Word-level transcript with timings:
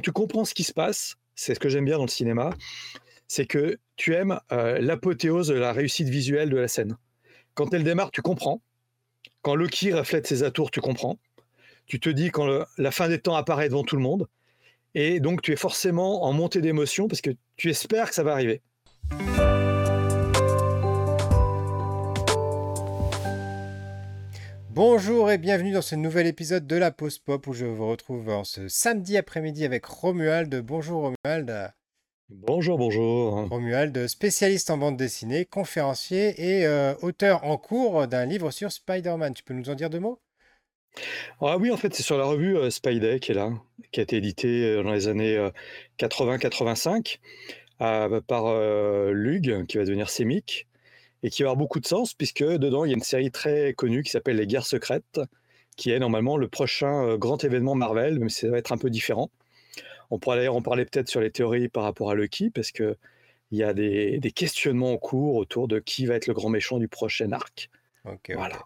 tu 0.00 0.12
comprends 0.12 0.44
ce 0.44 0.54
qui 0.54 0.64
se 0.64 0.72
passe, 0.72 1.16
c'est 1.34 1.54
ce 1.54 1.60
que 1.60 1.68
j'aime 1.68 1.84
bien 1.84 1.96
dans 1.96 2.04
le 2.04 2.10
cinéma, 2.10 2.50
c'est 3.28 3.46
que 3.46 3.78
tu 3.96 4.14
aimes 4.14 4.38
euh, 4.52 4.78
l'apothéose 4.80 5.48
de 5.48 5.54
la 5.54 5.72
réussite 5.72 6.08
visuelle 6.08 6.50
de 6.50 6.56
la 6.56 6.68
scène. 6.68 6.96
Quand 7.54 7.72
elle 7.72 7.84
démarre, 7.84 8.10
tu 8.10 8.22
comprends. 8.22 8.60
Quand 9.42 9.54
Loki 9.54 9.92
reflète 9.92 10.26
ses 10.26 10.42
atours, 10.42 10.70
tu 10.70 10.80
comprends. 10.80 11.18
Tu 11.86 12.00
te 12.00 12.08
dis 12.08 12.30
quand 12.30 12.64
la 12.78 12.90
fin 12.90 13.08
des 13.08 13.20
temps 13.20 13.36
apparaît 13.36 13.68
devant 13.68 13.84
tout 13.84 13.96
le 13.96 14.02
monde. 14.02 14.26
Et 14.94 15.20
donc 15.20 15.42
tu 15.42 15.52
es 15.52 15.56
forcément 15.56 16.24
en 16.24 16.32
montée 16.32 16.60
d'émotion 16.60 17.08
parce 17.08 17.20
que 17.20 17.30
tu 17.56 17.68
espères 17.68 18.08
que 18.08 18.14
ça 18.14 18.22
va 18.22 18.32
arriver. 18.32 18.62
Bonjour 24.74 25.30
et 25.30 25.38
bienvenue 25.38 25.70
dans 25.70 25.82
ce 25.82 25.94
nouvel 25.94 26.26
épisode 26.26 26.66
de 26.66 26.74
la 26.74 26.90
Pause 26.90 27.20
Pop 27.20 27.46
où 27.46 27.52
je 27.52 27.64
vous 27.64 27.86
retrouve 27.86 28.28
en 28.28 28.42
ce 28.42 28.66
samedi 28.66 29.16
après-midi 29.16 29.64
avec 29.64 29.84
Romuald. 29.84 30.52
Bonjour 30.62 31.14
Romuald. 31.24 31.72
Bonjour, 32.28 32.76
bonjour. 32.76 33.48
Romuald, 33.50 34.08
spécialiste 34.08 34.70
en 34.70 34.78
bande 34.78 34.96
dessinée, 34.96 35.44
conférencier 35.44 36.34
et 36.40 36.66
euh, 36.66 36.92
auteur 37.02 37.44
en 37.44 37.56
cours 37.56 38.08
d'un 38.08 38.26
livre 38.26 38.50
sur 38.50 38.72
Spider-Man. 38.72 39.34
Tu 39.34 39.44
peux 39.44 39.54
nous 39.54 39.70
en 39.70 39.76
dire 39.76 39.90
deux 39.90 40.00
mots? 40.00 40.20
Ah 41.40 41.56
oui, 41.56 41.70
en 41.70 41.76
fait, 41.76 41.94
c'est 41.94 42.02
sur 42.02 42.18
la 42.18 42.24
revue 42.24 42.56
euh, 42.56 42.68
Spidey 42.68 43.20
qui 43.20 43.30
est 43.30 43.36
là, 43.36 43.52
qui 43.92 44.00
a 44.00 44.02
été 44.02 44.16
éditée 44.16 44.64
euh, 44.64 44.82
dans 44.82 44.92
les 44.92 45.06
années 45.06 45.38
80-85 46.00 47.20
par 47.78 48.52
Lug, 49.12 49.66
qui 49.66 49.78
va 49.78 49.84
devenir 49.84 50.10
Semic 50.10 50.66
et 51.24 51.30
qui 51.30 51.42
va 51.42 51.48
avoir 51.48 51.56
beaucoup 51.56 51.80
de 51.80 51.86
sens 51.86 52.14
puisque 52.14 52.44
dedans 52.44 52.84
il 52.84 52.90
y 52.90 52.94
a 52.94 52.96
une 52.96 53.02
série 53.02 53.32
très 53.32 53.72
connue 53.72 54.04
qui 54.04 54.10
s'appelle 54.10 54.36
Les 54.36 54.46
Guerres 54.46 54.66
secrètes, 54.66 55.20
qui 55.76 55.90
est 55.90 55.98
normalement 55.98 56.36
le 56.36 56.46
prochain 56.46 57.08
euh, 57.08 57.16
grand 57.16 57.42
événement 57.42 57.74
Marvel, 57.74 58.20
mais 58.20 58.28
ça 58.28 58.48
va 58.48 58.58
être 58.58 58.70
un 58.70 58.78
peu 58.78 58.90
différent. 58.90 59.30
On 60.10 60.18
pourra 60.18 60.36
d'ailleurs 60.36 60.54
en 60.54 60.62
parler 60.62 60.84
peut-être 60.84 61.08
sur 61.08 61.20
les 61.20 61.30
théories 61.30 61.68
par 61.68 61.82
rapport 61.82 62.10
à 62.10 62.14
Lucky, 62.14 62.50
parce 62.50 62.70
que 62.70 62.96
il 63.50 63.58
y 63.58 63.62
a 63.62 63.72
des, 63.72 64.20
questionnements 64.34 64.92
en 64.92 64.96
cours 64.96 65.36
autour 65.36 65.68
de 65.68 65.78
qui 65.78 66.06
va 66.06 66.14
être 66.14 66.26
le 66.26 66.34
grand 66.34 66.48
méchant 66.50 66.78
du 66.78 66.88
prochain 66.88 67.32
arc. 67.32 67.70
voilà. 68.28 68.58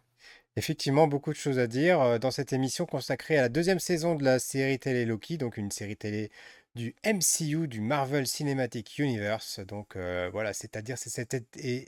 Effectivement, 0.56 1.06
beaucoup 1.06 1.30
de 1.30 1.36
choses 1.36 1.61
à 1.61 1.68
dire 1.68 2.00
euh, 2.00 2.18
dans 2.18 2.33
cette 2.33 2.52
émission 2.52 2.84
consacrée 2.84 3.38
à 3.38 3.42
la 3.42 3.48
deuxième 3.48 3.78
saison 3.78 4.16
de 4.16 4.24
la 4.24 4.40
série 4.40 4.78
télé 4.80 5.05
Loki, 5.05 5.36
donc 5.36 5.56
une 5.56 5.70
série 5.70 5.96
télé 5.96 6.30
du 6.78 6.94
MCU, 7.04 7.66
du 7.66 7.80
Marvel 7.80 8.26
Cinematic 8.28 8.98
Universe. 8.98 9.58
Donc 9.66 9.96
euh, 9.96 10.30
voilà, 10.32 10.52
c'est-à-dire 10.52 10.96
c'est 10.96 11.10
cet 11.10 11.36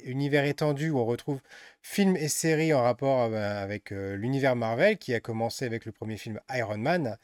univers 0.04 0.44
étendu 0.44 0.90
où 0.90 0.98
on 0.98 1.04
retrouve 1.04 1.38
films 1.80 2.16
et 2.16 2.26
séries 2.26 2.74
en 2.74 2.82
rapport 2.82 3.30
ben, 3.30 3.40
avec 3.40 3.92
euh, 3.92 4.16
l'univers 4.16 4.56
Marvel 4.56 4.98
qui 4.98 5.14
a 5.14 5.20
commencé 5.20 5.64
avec 5.64 5.84
le 5.84 5.92
premier 5.92 6.16
film 6.16 6.40
Iron 6.52 6.76
Man 6.76 7.16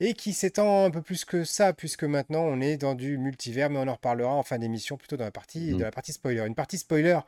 et 0.00 0.14
qui 0.14 0.32
s'étend 0.32 0.84
un 0.84 0.90
peu 0.90 1.00
plus 1.00 1.24
que 1.24 1.44
ça 1.44 1.72
puisque 1.72 2.02
maintenant 2.02 2.42
on 2.42 2.60
est 2.60 2.76
dans 2.76 2.96
du 2.96 3.18
multivers, 3.18 3.70
mais 3.70 3.78
on 3.78 3.86
en 3.86 3.94
reparlera 3.94 4.34
en 4.34 4.42
fin 4.42 4.58
d'émission 4.58 4.96
plutôt 4.96 5.16
dans 5.16 5.24
la 5.24 5.30
partie, 5.30 5.72
mmh. 5.72 5.78
de 5.78 5.82
la 5.84 5.92
partie 5.92 6.12
spoiler. 6.12 6.44
Une 6.44 6.56
partie 6.56 6.78
spoiler 6.78 7.20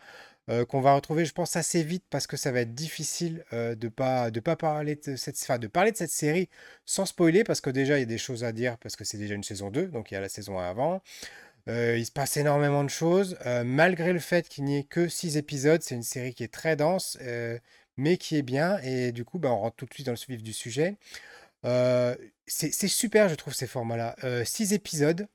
euh, 0.51 0.67
qu'on 0.67 0.83
va 0.83 0.95
retrouver, 0.95 1.25
je 1.25 1.33
pense, 1.33 1.57
assez 1.57 1.83
vite 1.83 2.05
parce 2.11 2.27
que 2.27 2.37
ça 2.37 2.53
va 2.53 2.61
être 2.61 2.75
difficile 2.75 3.45
euh, 3.55 3.75
de 3.75 3.89
pas 3.89 4.31
de 4.31 4.41
pas 4.41 4.57
parler 4.57 4.97
de 4.97 5.17
cette 5.17 5.37
de 5.59 5.67
parler 5.67 5.91
de 5.91 5.97
cette 5.97 6.11
série 6.11 6.51
sans 6.85 7.07
spoiler 7.07 7.45
parce 7.45 7.63
que 7.63 7.71
déjà 7.71 7.97
il 7.97 8.01
y 8.01 8.03
a 8.03 8.07
des 8.07 8.19
choses 8.19 8.45
à 8.45 8.53
dire 8.53 8.77
parce 8.79 8.95
que 8.95 9.05
c'est 9.05 9.17
déjà 9.17 9.35
une 9.35 9.43
saison 9.43 9.71
2, 9.71 9.87
donc 9.89 10.11
il 10.11 10.15
y 10.15 10.17
a 10.19 10.21
la 10.21 10.29
saison 10.29 10.59
1 10.59 10.69
avant. 10.69 11.03
Euh, 11.69 11.97
il 11.97 12.05
se 12.05 12.13
passe 12.13 12.37
énormément 12.37 12.85
de 12.85 12.91
choses, 12.91 13.39
malgré 13.65 14.13
le 14.13 14.19
fait 14.19 14.49
qu'il 14.49 14.65
n'y 14.65 14.79
ait 14.79 14.85
que 14.85 15.09
6 15.09 15.39
épisodes, 15.39 15.83
c'est 15.83 15.95
une 15.95 16.03
série 16.03 16.35
qui 16.35 16.45
est 16.45 16.53
très 16.53 16.77
dense, 16.77 17.19
mais 17.97 18.19
qui 18.19 18.37
est 18.37 18.43
bien, 18.43 18.79
et 18.83 19.13
du 19.13 19.25
coup, 19.25 19.39
bah, 19.39 19.51
on 19.51 19.59
rentre 19.59 19.77
tout 19.77 19.87
de 19.87 19.95
suite 19.95 20.07
dans 20.07 20.13
le 20.13 20.19
vif 20.29 20.43
du 20.43 20.53
sujet. 20.53 20.99
c'est 22.47 22.89
super, 22.89 23.29
je 23.31 23.35
trouve, 23.37 23.55
ces 23.55 23.67
formats-là. 23.67 24.17
6 24.45 24.75
épisodes, 24.75 25.27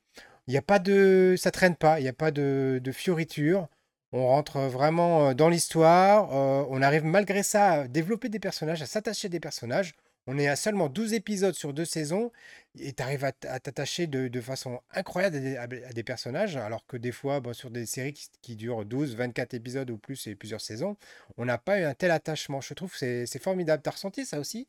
il 0.46 0.52
n'y 0.52 0.58
a 0.58 0.62
pas 0.62 0.78
de... 0.78 1.34
ça 1.36 1.50
traîne 1.50 1.76
pas, 1.76 1.98
il 2.00 2.04
n'y 2.04 2.08
a 2.08 2.12
pas 2.12 2.30
de, 2.30 2.80
de 2.82 2.92
fioritures. 2.92 3.68
On 4.12 4.26
rentre 4.26 4.58
vraiment 4.60 5.34
dans 5.34 5.48
l'histoire. 5.48 6.30
on 6.32 6.82
arrive 6.82 7.04
malgré 7.04 7.42
ça 7.42 7.72
à 7.72 7.88
développer 7.88 8.28
des 8.28 8.40
personnages, 8.40 8.82
à 8.82 8.86
s'attacher 8.86 9.26
à 9.26 9.28
des 9.30 9.40
personnages. 9.40 9.94
On 10.26 10.38
est 10.38 10.48
à 10.48 10.56
seulement 10.56 10.88
12 10.88 11.14
épisodes 11.14 11.54
sur 11.54 11.72
deux 11.72 11.84
saisons 11.84 12.30
et 12.78 12.92
tu 12.92 13.02
arrives 13.02 13.24
à 13.24 13.32
t'attacher 13.32 14.06
de, 14.06 14.40
façon 14.40 14.80
incroyable 14.92 15.36
à 15.58 15.66
des, 15.66 16.02
personnages, 16.04 16.56
alors 16.56 16.86
que 16.86 16.96
des 16.96 17.10
fois, 17.10 17.42
sur 17.52 17.70
des 17.70 17.86
séries 17.86 18.14
qui, 18.42 18.54
durent 18.54 18.84
12, 18.84 19.16
24 19.16 19.54
épisodes 19.54 19.90
ou 19.90 19.98
plus 19.98 20.26
et 20.26 20.34
plusieurs 20.34 20.60
saisons, 20.60 20.96
on 21.36 21.46
n'a 21.46 21.58
pas 21.58 21.80
eu 21.80 21.84
un 21.84 21.94
tel 21.94 22.10
attachement. 22.10 22.60
Je 22.60 22.74
trouve 22.74 22.96
que 22.96 23.26
c'est 23.26 23.42
formidable. 23.42 23.82
T'as 23.82 23.92
ressenti 23.92 24.24
ça 24.24 24.38
aussi? 24.38 24.68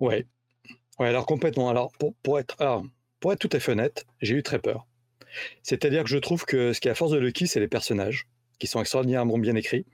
Ouais. 0.00 0.26
Ouais, 0.98 1.08
alors 1.08 1.26
complètement. 1.26 1.68
Alors, 1.68 1.92
pour, 2.22 2.40
être, 2.40 2.56
pour 3.20 3.32
être 3.32 3.38
tout 3.38 3.50
à 3.52 3.60
fait 3.60 3.72
honnête, 3.72 4.06
j'ai 4.20 4.34
eu 4.34 4.42
très 4.42 4.58
peur. 4.58 4.86
C'est-à-dire 5.62 6.04
que 6.04 6.08
je 6.08 6.18
trouve 6.18 6.44
que 6.44 6.72
ce 6.72 6.80
qui 6.80 6.88
est 6.88 6.90
à 6.90 6.94
force 6.94 7.12
de 7.12 7.18
Lucky, 7.18 7.46
c'est 7.46 7.60
les 7.60 7.68
personnages, 7.68 8.26
qui 8.58 8.66
sont 8.66 8.80
extraordinairement 8.80 9.38
bien 9.38 9.56
écrits. 9.56 9.86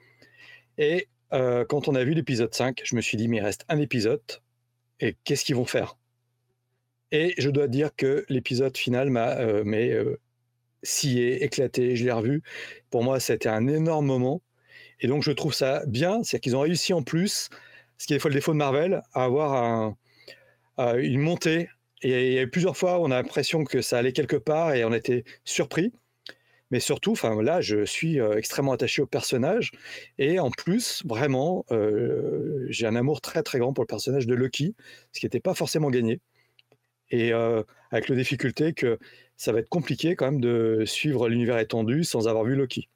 Et 0.78 1.08
euh, 1.32 1.64
quand 1.64 1.88
on 1.88 1.94
a 1.94 2.04
vu 2.04 2.14
l'épisode 2.14 2.54
5, 2.54 2.80
je 2.84 2.96
me 2.96 3.00
suis 3.00 3.16
dit, 3.16 3.28
mais 3.28 3.38
il 3.38 3.42
reste 3.42 3.64
un 3.68 3.78
épisode, 3.78 4.22
et 5.00 5.16
qu'est-ce 5.24 5.44
qu'ils 5.44 5.56
vont 5.56 5.64
faire? 5.64 5.96
Et 7.10 7.34
je 7.38 7.50
dois 7.50 7.68
dire 7.68 7.90
que 7.96 8.24
l'épisode 8.28 8.76
final 8.76 9.10
m'a 9.10 9.38
euh, 9.38 9.64
euh, 9.64 10.16
scié, 10.82 11.42
éclaté, 11.44 11.96
je 11.96 12.04
l'ai 12.04 12.12
revu. 12.12 12.42
Pour 12.90 13.02
moi, 13.02 13.20
c'était 13.20 13.48
un 13.48 13.66
énorme 13.66 14.06
moment. 14.06 14.42
Et 15.00 15.06
donc, 15.06 15.22
je 15.22 15.32
trouve 15.32 15.54
ça 15.54 15.84
bien, 15.86 16.22
c'est 16.22 16.40
qu'ils 16.40 16.56
ont 16.56 16.60
réussi 16.60 16.92
en 16.92 17.02
plus, 17.02 17.48
ce 17.98 18.06
qui 18.06 18.14
est 18.14 18.24
le 18.24 18.34
défaut 18.34 18.52
de 18.52 18.58
Marvel, 18.58 19.02
à 19.12 19.24
avoir 19.24 19.94
une 20.78 21.20
montée 21.20 21.68
et 22.02 22.28
il 22.28 22.32
y 22.34 22.38
a 22.38 22.42
eu 22.42 22.50
plusieurs 22.50 22.76
fois 22.76 22.98
où 22.98 23.02
on 23.02 23.10
a 23.10 23.16
l'impression 23.16 23.64
que 23.64 23.82
ça 23.82 23.98
allait 23.98 24.12
quelque 24.12 24.36
part 24.36 24.72
et 24.74 24.84
on 24.84 24.92
était 24.92 25.24
surpris. 25.44 25.92
Mais 26.70 26.80
surtout, 26.80 27.12
enfin 27.12 27.42
là, 27.42 27.60
je 27.60 27.84
suis 27.84 28.20
euh, 28.20 28.36
extrêmement 28.36 28.72
attaché 28.72 29.00
au 29.00 29.06
personnage 29.06 29.72
et 30.18 30.38
en 30.38 30.50
plus, 30.50 31.02
vraiment, 31.06 31.64
euh, 31.70 32.66
j'ai 32.68 32.86
un 32.86 32.94
amour 32.94 33.20
très 33.20 33.42
très 33.42 33.58
grand 33.58 33.72
pour 33.72 33.82
le 33.82 33.88
personnage 33.88 34.26
de 34.26 34.34
Loki, 34.34 34.74
ce 35.12 35.20
qui 35.20 35.26
n'était 35.26 35.40
pas 35.40 35.54
forcément 35.54 35.90
gagné. 35.90 36.20
Et 37.10 37.32
euh, 37.32 37.62
avec 37.90 38.10
la 38.10 38.16
difficulté 38.16 38.74
que 38.74 38.98
ça 39.38 39.52
va 39.52 39.60
être 39.60 39.68
compliqué 39.70 40.14
quand 40.14 40.26
même 40.26 40.40
de 40.40 40.84
suivre 40.84 41.28
l'univers 41.28 41.58
étendu 41.58 42.04
sans 42.04 42.28
avoir 42.28 42.44
vu 42.44 42.54
Loki. 42.54 42.88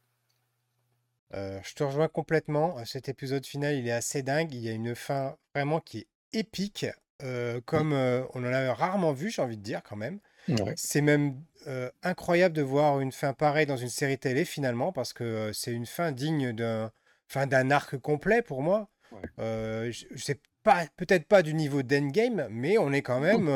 je 1.32 1.74
te 1.74 1.82
rejoins 1.82 2.08
complètement. 2.08 2.84
Cet 2.84 3.08
épisode 3.08 3.46
final, 3.46 3.74
il 3.74 3.88
est 3.88 3.92
assez 3.92 4.22
dingue. 4.22 4.52
Il 4.52 4.60
y 4.60 4.68
a 4.68 4.72
une 4.72 4.94
fin 4.94 5.36
vraiment 5.54 5.80
qui 5.80 6.00
est 6.00 6.06
épique. 6.34 6.84
Mmh. 7.22 7.60
comme 7.64 7.92
on 7.92 8.44
en 8.44 8.52
a 8.52 8.74
rarement 8.74 9.12
vu, 9.12 9.30
j'ai 9.30 9.42
envie 9.42 9.56
de 9.56 9.62
dire 9.62 9.82
quand 9.82 9.96
même. 9.96 10.18
C'est 10.76 11.02
même 11.02 11.40
incroyable 12.02 12.54
de 12.54 12.62
voir 12.62 13.00
une 13.00 13.12
fin 13.12 13.32
pareille 13.32 13.66
dans 13.66 13.76
une 13.76 13.88
série 13.88 14.18
télé 14.18 14.44
finalement, 14.44 14.92
parce 14.92 15.12
que 15.12 15.50
c'est 15.52 15.72
une 15.72 15.86
fin 15.86 16.12
digne 16.12 16.52
d'un 16.52 16.90
fin 17.28 17.46
d'un 17.46 17.70
arc 17.70 17.96
complet 17.98 18.42
pour 18.42 18.62
moi. 18.62 18.88
je 19.38 19.92
sais 20.16 20.40
pas, 20.62 20.86
peut-être 20.96 21.26
pas 21.26 21.42
du 21.42 21.54
niveau 21.54 21.82
d'Endgame, 21.82 22.46
mais 22.50 22.78
on 22.78 22.92
est 22.92 23.02
quand 23.02 23.20
même. 23.20 23.48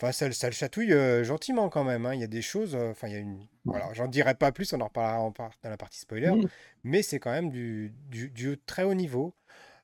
Enfin, 0.00 0.10
ça, 0.10 0.30
ça, 0.32 0.48
le 0.48 0.52
chatouille 0.52 0.94
gentiment 1.22 1.68
quand 1.68 1.84
même. 1.84 2.04
Hein. 2.04 2.14
Il 2.14 2.20
y 2.20 2.24
a 2.24 2.28
des 2.28 2.42
choses. 2.42 2.74
Enfin, 2.74 3.08
il 3.08 3.12
y 3.12 3.16
a 3.16 3.20
une. 3.20 3.46
Voilà, 3.64 3.88
j'en 3.94 4.08
dirai 4.08 4.34
pas 4.34 4.52
plus, 4.52 4.72
on 4.72 4.80
en 4.80 4.86
reparlera 4.86 5.32
dans 5.62 5.70
la 5.70 5.76
partie 5.76 6.00
spoiler. 6.00 6.30
Mmh. 6.30 6.48
Mais 6.82 7.02
c'est 7.02 7.18
quand 7.18 7.30
même 7.30 7.50
du, 7.50 7.94
du, 8.10 8.30
du, 8.30 8.58
très 8.58 8.82
haut 8.82 8.94
niveau. 8.94 9.34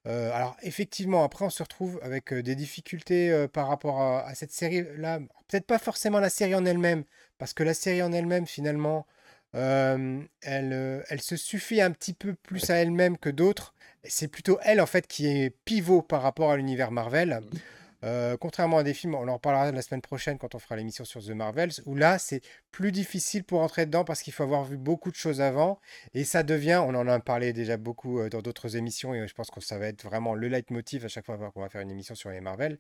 Euh, 0.07 0.33
alors 0.33 0.57
effectivement, 0.63 1.25
après 1.25 1.45
on 1.45 1.51
se 1.51 1.63
retrouve 1.63 2.01
avec 2.03 2.33
des 2.33 2.55
difficultés 2.55 3.47
par 3.53 3.69
rapport 3.69 4.01
à, 4.01 4.35
cette 4.35 4.53
série-là. 4.53 5.21
Peut-être 5.49 5.67
pas 5.67 5.79
forcément 5.79 6.21
la 6.21 6.31
série 6.31 6.55
en 6.55 6.65
elle-même, 6.65 7.05
parce 7.39 7.53
que 7.55 7.63
la 7.63 7.75
série 7.75 8.03
en 8.03 8.13
elle-même, 8.13 8.47
finalement, 8.47 9.07
elle, 9.53 10.29
elle 10.43 11.21
se 11.21 11.37
suffit 11.37 11.81
un 11.81 11.91
petit 11.91 12.15
peu 12.15 12.35
plus 12.35 12.71
à 12.71 12.77
elle-même 12.77 13.19
que 13.19 13.31
d'autres. 13.31 13.75
C'est 14.05 14.29
plutôt 14.29 14.59
elle, 14.63 14.81
en 14.81 14.87
fait, 14.87 15.07
qui 15.07 15.27
est 15.27 15.51
pivot 15.65 16.03
par 16.03 16.23
rapport 16.23 16.51
à 16.51 16.57
l'univers 16.57 16.91
Marvel. 16.91 17.41
Euh, 18.03 18.37
contrairement 18.39 18.79
à 18.79 18.83
des 18.83 18.95
films, 18.95 19.15
on 19.15 19.29
en 19.29 19.35
reparlera 19.35 19.71
la 19.73 19.83
semaine 19.83 20.01
prochaine 20.01 20.39
quand 20.39 20.55
on 20.55 20.59
fera 20.59 20.77
l'émission 20.77 21.05
sur 21.05 21.23
The 21.23 21.31
Marvels, 21.31 21.73
où 21.87 21.95
là 21.95 22.19
c'est 22.19 22.41
plus 22.71 22.93
difficile 22.93 23.45
pour 23.45 23.61
entrer 23.61 23.87
dedans 23.87 24.05
parce 24.05 24.23
qu'il 24.23 24.33
faut 24.33 24.43
avoir 24.43 24.65
vu 24.65 24.77
beaucoup 24.77 25.11
de 25.11 25.17
choses 25.17 25.41
avant 25.41 25.81
et 26.15 26.25
ça 26.25 26.43
devient, 26.43 26.83
on 26.83 26.95
en 26.95 27.07
a 27.09 27.21
parlé 27.21 27.53
déjà 27.53 27.77
beaucoup 27.77 28.21
euh, 28.21 28.29
dans 28.29 28.41
d'autres 28.41 28.77
émissions 28.77 29.15
et 29.15 29.27
je 29.27 29.35
pense 29.35 29.51
que 29.51 29.61
ça 29.61 29.79
va 29.79 29.87
être 29.87 30.05
vraiment 30.05 30.35
le 30.35 30.49
leitmotiv 30.49 31.05
à 31.05 31.09
chaque 31.09 31.27
fois 31.27 31.37
qu'on 31.37 31.61
va 31.61 31.69
faire 31.69 31.83
une 31.83 31.91
émission 31.91 32.15
sur 32.15 32.31
les 32.31 32.41
Marvel, 32.41 32.79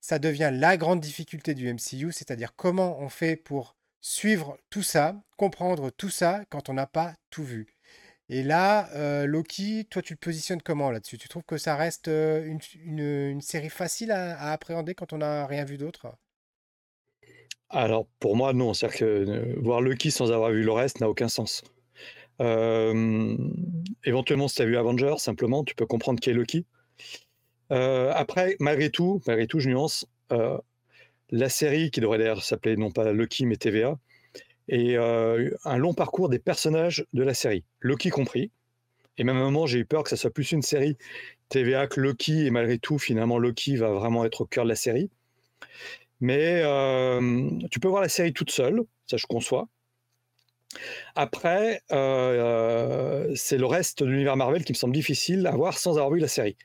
ça 0.00 0.18
devient 0.18 0.50
la 0.52 0.76
grande 0.76 1.00
difficulté 1.00 1.54
du 1.54 1.72
MCU, 1.72 2.12
c'est-à-dire 2.12 2.54
comment 2.54 2.98
on 3.00 3.08
fait 3.08 3.36
pour 3.36 3.76
suivre 4.00 4.58
tout 4.70 4.82
ça, 4.82 5.16
comprendre 5.36 5.90
tout 5.90 6.10
ça 6.10 6.44
quand 6.48 6.68
on 6.68 6.74
n'a 6.74 6.86
pas 6.86 7.14
tout 7.30 7.44
vu. 7.44 7.66
Et 8.32 8.44
là, 8.44 8.88
euh, 8.94 9.26
Loki, 9.26 9.88
toi, 9.90 10.02
tu 10.02 10.14
te 10.14 10.24
positionnes 10.24 10.62
comment 10.62 10.92
là-dessus? 10.92 11.18
Tu 11.18 11.28
trouves 11.28 11.42
que 11.42 11.58
ça 11.58 11.74
reste 11.74 12.06
euh, 12.06 12.56
une, 12.76 13.40
série 13.40 13.68
facile 13.68 14.12
à, 14.12 14.52
appréhender 14.52 14.94
quand 14.94 15.12
on 15.12 15.18
n'a 15.18 15.48
rien 15.48 15.64
vu 15.64 15.76
d'autre? 15.76 16.14
Alors, 17.70 18.06
pour 18.20 18.36
moi, 18.36 18.52
non. 18.52 18.72
C'est-à-dire 18.72 18.98
que 19.00 19.04
euh, 19.04 19.54
voir 19.60 19.80
Loki 19.80 20.12
sans 20.12 20.30
avoir 20.30 20.52
vu 20.52 20.62
le 20.62 20.70
reste 20.70 21.00
n'a 21.00 21.08
aucun 21.08 21.26
sens. 21.26 21.64
éventuellement, 22.38 24.46
si 24.46 24.54
tu 24.54 24.62
as 24.62 24.66
vu 24.66 24.76
Avengers, 24.76 25.18
simplement, 25.18 25.64
tu 25.64 25.74
peux 25.74 25.86
comprendre 25.86 26.20
qui 26.20 26.30
est 26.30 26.34
Loki. 26.34 26.66
après, 27.68 28.54
malgré 28.60 28.90
tout, 28.90 29.20
malgré 29.26 29.48
tout, 29.48 29.58
je 29.58 29.68
nuance. 29.68 30.06
la 31.30 31.48
série, 31.48 31.90
qui 31.90 31.98
devrait 31.98 32.18
d'ailleurs 32.18 32.44
s'appeler 32.44 32.76
non 32.76 32.92
pas 32.92 33.12
Loki 33.12 33.44
mais 33.44 33.56
TVA, 33.56 33.98
et 34.70 34.96
euh, 34.96 35.50
un 35.64 35.78
long 35.78 35.94
parcours 35.94 36.28
des 36.28 36.38
personnages 36.38 37.04
de 37.12 37.24
la 37.24 37.34
série, 37.34 37.64
Loki 37.80 38.08
compris. 38.08 38.52
Et 39.18 39.24
même 39.24 39.36
à 39.36 39.40
un 39.40 39.42
moment, 39.42 39.66
j'ai 39.66 39.80
eu 39.80 39.84
peur 39.84 40.04
que 40.04 40.08
ça 40.08 40.16
soit 40.16 40.30
plus 40.30 40.52
une 40.52 40.62
série 40.62 40.96
TVA 41.48 41.88
que 41.88 42.00
Loki, 42.00 42.46
et 42.46 42.50
malgré 42.50 42.78
tout, 42.78 42.96
finalement, 42.96 43.38
Loki 43.38 43.76
va 43.76 43.90
vraiment 43.90 44.24
être 44.24 44.42
au 44.42 44.46
cœur 44.46 44.62
de 44.62 44.68
la 44.68 44.76
série. 44.76 45.10
Mais 46.20 46.62
euh, 46.64 47.50
tu 47.72 47.80
peux 47.80 47.88
voir 47.88 48.00
la 48.00 48.08
série 48.08 48.32
toute 48.32 48.52
seule, 48.52 48.82
ça 49.06 49.16
je 49.16 49.26
conçois. 49.26 49.68
Après, 51.16 51.82
euh, 51.90 53.32
c'est 53.34 53.58
le 53.58 53.66
reste 53.66 54.04
de 54.04 54.08
l'univers 54.08 54.36
Marvel 54.36 54.64
qui 54.64 54.72
me 54.72 54.76
semble 54.76 54.94
difficile 54.94 55.48
à 55.48 55.56
voir 55.56 55.76
sans 55.76 55.98
avoir 55.98 56.12
vu 56.12 56.20
la 56.20 56.28
série. 56.28 56.56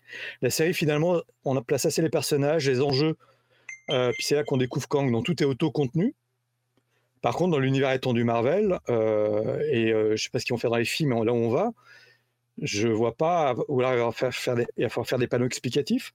La 0.44 0.52
série, 0.52 0.76
finalement, 0.76 1.22
on 1.44 1.58
a 1.58 1.62
placé 1.64 1.88
assez 1.88 2.04
les 2.04 2.12
personnages, 2.12 2.70
les 2.70 2.82
enjeux, 2.82 3.18
puis 3.88 4.24
c'est 4.24 4.36
là 4.36 4.44
qu'on 4.44 4.58
découvre 4.58 4.88
Kang, 4.88 5.12
dont 5.12 5.24
tout 5.24 5.42
est 5.42 5.46
auto-contenu. 5.46 6.14
Par 7.26 7.36
contre, 7.36 7.54
dans 7.54 7.60
l'univers 7.60 7.92
étendu 7.92 8.24
Marvel, 8.24 8.80
euh, 8.88 9.60
et 9.72 9.92
euh, 9.92 10.10
je 10.10 10.12
ne 10.12 10.16
sais 10.18 10.30
pas 10.30 10.38
ce 10.38 10.46
qu'ils 10.46 10.54
vont 10.54 10.60
faire 10.60 10.70
dans 10.70 10.78
les 10.78 10.86
films, 10.86 11.10
mais 11.10 11.26
là 11.26 11.34
où 11.34 11.38
on 11.38 11.50
va, 11.50 11.72
je 12.62 12.88
vois 12.88 13.18
pas 13.18 13.56
où 13.68 13.80
là, 13.80 13.96
il 13.96 14.00
va, 14.00 14.12
faire, 14.12 14.56
des, 14.56 14.68
falloir 14.90 15.08
faire 15.08 15.18
des 15.18 15.26
panneaux 15.26 15.48
explicatifs. 15.48 16.14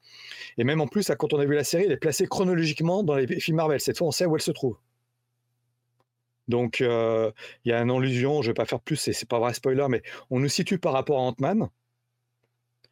Et 0.56 0.62
même 0.62 0.80
en 0.80 0.86
plus, 0.86 1.10
quand 1.18 1.32
on 1.34 1.40
a 1.40 1.44
vu 1.44 1.56
la 1.56 1.64
série, 1.64 1.82
elle 1.82 1.90
est 1.90 1.96
placée 1.96 2.28
chronologiquement 2.28 3.02
dans 3.02 3.16
les 3.16 3.26
films 3.40 3.56
Marvel. 3.56 3.80
Cette 3.80 3.98
fois, 3.98 4.06
on 4.06 4.12
sait 4.12 4.24
où 4.24 4.36
elle 4.36 4.40
se 4.40 4.52
trouve. 4.52 4.76
Donc, 6.46 6.80
euh, 6.80 7.32
il 7.64 7.70
y 7.70 7.72
a 7.72 7.80
une 7.82 7.90
allusion, 7.90 8.40
je 8.40 8.46
ne 8.46 8.50
vais 8.52 8.54
pas 8.54 8.64
faire 8.64 8.78
plus, 8.78 8.94
c'est 8.94 9.28
pas 9.28 9.40
vrai 9.40 9.52
spoiler, 9.52 9.86
mais 9.88 10.02
on 10.30 10.38
nous 10.38 10.48
situe 10.48 10.78
par 10.78 10.92
rapport 10.92 11.18
à 11.18 11.22
Ant-Man. 11.22 11.70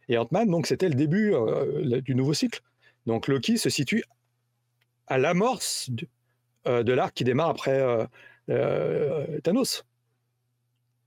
Et 0.09 0.19
Ant-Man, 0.19 0.51
donc, 0.51 0.67
c'était 0.67 0.89
le 0.89 0.97
début 0.97 1.35
du 2.03 2.17
nouveau 2.17 2.35
cycle. 2.35 2.63
Donc, 3.07 3.29
Loki 3.29 3.59
se 3.59 3.71
situe 3.71 4.03
à 5.07 5.19
l'amorce 5.19 5.89
euh, 5.89 6.07
de 6.67 6.93
l'arc 6.93 7.15
qui 7.15 7.25
démarre 7.25 7.49
après 7.49 7.81
euh, 7.81 8.05
euh, 8.51 9.41
Thanos. 9.41 9.85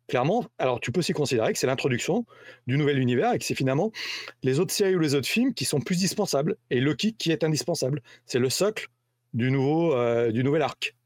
Clairement, 0.08 0.46
alors 0.58 0.82
tu 0.82 0.92
peux 0.92 1.00
aussi 1.00 1.14
considérer 1.14 1.54
que 1.54 1.60
c'est 1.60 1.68
l'introduction 1.68 2.26
du 2.68 2.78
nouvel 2.78 3.00
univers 3.00 3.34
et 3.34 3.40
que 3.40 3.46
c'est 3.46 3.56
finalement 3.56 3.92
les 4.44 4.60
autres 4.60 4.74
séries 4.74 4.96
ou 4.96 5.00
les 5.00 5.16
autres 5.16 5.28
films 5.28 5.54
qui 5.54 5.64
sont 5.64 5.80
plus 5.80 5.98
dispensables 5.98 6.58
et 6.70 6.82
Loki 6.82 7.14
qui 7.14 7.32
est 7.32 7.46
indispensable. 7.46 8.02
C'est 8.26 8.40
le 8.40 8.50
socle 8.50 8.90
du, 9.34 9.52
nouveau, 9.52 9.96
du 10.32 10.44
nouvel 10.44 10.64
arc. 10.64 10.98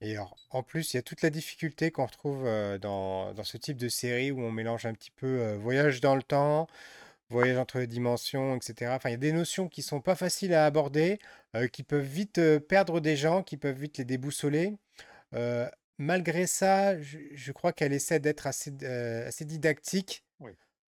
Et 0.00 0.16
alors, 0.16 0.34
en 0.50 0.64
plus, 0.64 0.92
il 0.92 0.96
y 0.96 0.98
a 0.98 1.02
toute 1.02 1.22
la 1.22 1.30
difficulté 1.30 1.92
qu'on 1.92 2.06
retrouve 2.06 2.44
dans, 2.80 3.32
dans, 3.32 3.44
ce 3.44 3.58
type 3.58 3.76
de 3.76 3.88
série 3.88 4.32
où 4.32 4.42
on 4.42 4.50
mélange 4.50 4.86
un 4.86 4.94
petit 4.94 5.12
peu 5.12 5.52
voyage 5.52 6.00
dans 6.00 6.16
le 6.16 6.24
temps, 6.24 6.66
voyage 7.30 7.58
entre 7.58 7.78
les 7.78 7.86
dimensions, 7.86 8.56
etc. 8.56 8.92
Enfin, 8.94 9.08
il 9.08 9.12
y 9.12 9.14
a 9.14 9.18
des 9.18 9.32
notions 9.32 9.68
qui 9.68 9.82
sont 9.82 10.00
pas 10.00 10.14
faciles 10.14 10.52
à 10.54 10.66
aborder, 10.66 11.18
euh, 11.56 11.68
qui 11.68 11.82
peuvent 11.82 12.04
vite 12.04 12.38
euh, 12.38 12.58
perdre 12.60 13.00
des 13.00 13.16
gens, 13.16 13.42
qui 13.42 13.56
peuvent 13.56 13.78
vite 13.78 13.98
les 13.98 14.04
déboussoler. 14.04 14.74
Euh, 15.34 15.68
malgré 15.98 16.46
ça, 16.46 17.00
je, 17.00 17.52
crois 17.52 17.72
qu'elle 17.72 17.92
essaie 17.92 18.20
d'être 18.20 18.46
assez, 18.46 18.72
assez 18.84 19.44
dictique. 19.44 20.24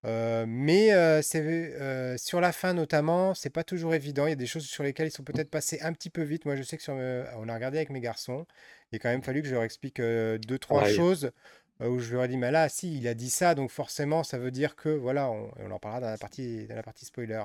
mais 0.04 1.22
c'est 1.22 2.18
sur 2.18 2.40
la 2.40 2.52
fin 2.52 2.74
notamment, 2.74 3.34
c'est 3.34 3.50
pas 3.50 3.64
toujours 3.64 3.94
évident. 3.94 4.26
Il 4.26 4.30
y 4.30 4.32
a 4.32 4.36
des 4.36 4.46
choses 4.46 4.66
sur 4.66 4.82
lesquelles 4.82 5.08
ils 5.08 5.12
sont 5.12 5.22
peut-être 5.22 5.50
passés 5.50 5.78
un 5.82 5.92
petit 5.92 6.10
peu 6.10 6.22
vite. 6.22 6.44
Moi, 6.44 6.56
je 6.56 6.62
sais 6.62 6.76
que 6.76 6.82
sur, 6.82 6.94
on 6.94 7.48
a 7.48 7.54
regardé 7.54 7.78
avec 7.78 7.90
mes 7.90 8.00
garçons. 8.00 8.46
Il 8.90 8.96
a 8.96 8.98
quand 8.98 9.10
même 9.10 9.22
fallu 9.22 9.42
que 9.42 9.48
je 9.48 9.54
leur 9.54 9.62
explique 9.62 10.00
deux 10.00 10.58
trois 10.58 10.88
choses 10.88 11.30
où 11.88 11.98
je 11.98 12.12
leur 12.12 12.24
ai 12.24 12.28
dit, 12.28 12.36
mais 12.36 12.50
là, 12.50 12.68
si, 12.68 12.96
il 12.96 13.08
a 13.08 13.14
dit 13.14 13.30
ça, 13.30 13.54
donc 13.54 13.70
forcément, 13.70 14.22
ça 14.22 14.38
veut 14.38 14.50
dire 14.50 14.76
que, 14.76 14.88
voilà, 14.88 15.30
on, 15.30 15.70
en 15.70 15.78
parlera 15.78 16.00
dans 16.00 16.10
la 16.10 16.18
partie, 16.18 16.66
dans 16.66 16.76
la 16.76 16.82
partie 16.82 17.04
spoiler. 17.04 17.42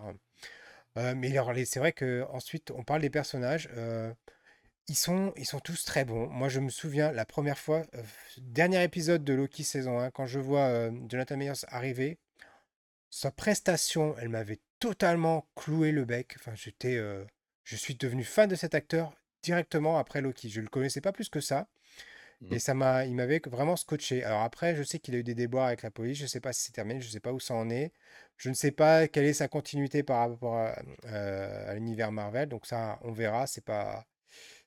Euh, 0.98 1.14
mais 1.16 1.34
c'est 1.66 1.80
vrai 1.80 1.92
qu'ensuite, 1.94 2.72
on 2.72 2.84
parle 2.84 3.02
des 3.02 3.10
personnages. 3.10 3.70
Euh, 3.78 4.12
ils, 4.88 4.96
sont, 4.96 5.34
ils 5.38 5.46
sont 5.46 5.60
tous 5.60 5.86
très 5.86 6.06
bons. 6.06 6.28
Moi, 6.28 6.50
je 6.50 6.60
me 6.60 6.70
souviens, 6.70 7.12
la 7.12 7.26
première 7.26 7.58
fois, 7.58 7.84
euh, 7.96 8.04
dernier 8.38 8.84
épisode 8.84 9.24
de 9.24 9.34
Loki 9.34 9.64
saison 9.64 10.00
1, 10.00 10.12
quand 10.12 10.26
je 10.26 10.40
vois 10.40 10.90
Jonathan 11.10 11.38
Meyers 11.38 11.66
arriver, 11.68 12.18
sa 13.10 13.32
prestation, 13.32 14.16
elle 14.20 14.30
m'avait 14.30 14.60
totalement 14.80 15.48
cloué 15.56 15.92
le 15.92 16.06
bec. 16.06 16.36
Enfin, 16.40 16.54
j'étais, 16.56 17.00
je 17.64 17.76
suis 17.76 17.96
devenu 17.96 18.24
fan 18.24 18.50
de 18.50 18.56
cet 18.56 18.76
acteur 18.76 19.14
directement 19.44 19.98
après 19.98 20.22
Loki. 20.22 20.50
Je 20.50 20.60
ne 20.60 20.66
le 20.66 20.70
connaissais 20.70 21.02
pas 21.02 21.12
plus 21.12 21.30
que 21.30 21.40
ça. 21.42 21.68
Et 22.52 22.56
mmh. 22.56 22.60
ça 22.60 22.74
m'a, 22.76 23.06
il 23.06 23.16
m'avait 23.16 23.42
vraiment 23.48 23.76
scotché. 23.76 24.24
Alors 24.24 24.42
après, 24.42 24.76
je 24.76 24.84
sais 24.84 25.00
qu'il 25.00 25.16
a 25.16 25.18
eu 25.18 25.24
des 25.24 25.34
déboires 25.34 25.68
avec 25.68 25.82
la 25.82 25.90
police. 25.90 26.18
Je 26.18 26.24
ne 26.24 26.28
sais 26.28 26.40
pas 26.40 26.54
si 26.54 26.66
c'est 26.66 26.72
terminé. 26.72 27.02
Je 27.02 27.08
ne 27.08 27.12
sais 27.12 27.20
pas 27.20 27.34
où 27.34 27.40
ça 27.40 27.56
en 27.56 27.70
est. 27.70 27.92
Je 28.38 28.50
ne 28.50 28.54
sais 28.54 28.72
pas 28.72 29.08
quelle 29.08 29.26
est 29.26 29.34
sa 29.34 29.48
continuité 29.48 30.04
par 30.04 30.30
rapport 30.30 30.56
à, 30.56 30.80
euh, 31.06 31.74
l'univers 31.74 32.12
Marvel. 32.12 32.48
Donc 32.48 32.68
ça, 32.68 33.00
on 33.02 33.12
verra. 33.12 33.48
C'est 33.48 33.66
pas, 33.66 34.06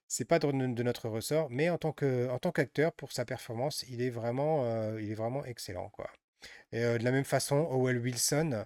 c'est 0.09 0.25
pas 0.25 0.41
de, 0.41 0.51
notre 0.51 1.09
ressort. 1.09 1.49
Mais 1.51 1.71
en 1.71 1.79
tant 1.79 1.93
que, 1.93 2.29
en 2.29 2.39
tant 2.41 2.51
qu'acteur, 2.53 2.93
pour 2.93 3.13
sa 3.13 3.25
performance, 3.25 3.85
il 3.89 4.03
est 4.03 4.11
vraiment, 4.11 4.65
euh, 4.65 5.01
il 5.01 5.11
est 5.13 5.15
vraiment 5.15 5.45
excellent, 5.45 5.91
quoi. 5.91 6.11
Et 6.73 6.83
euh, 6.85 6.99
de 6.99 7.05
la 7.05 7.13
même 7.13 7.25
façon, 7.25 7.69
Howell 7.71 7.99
Wilson, 7.99 8.65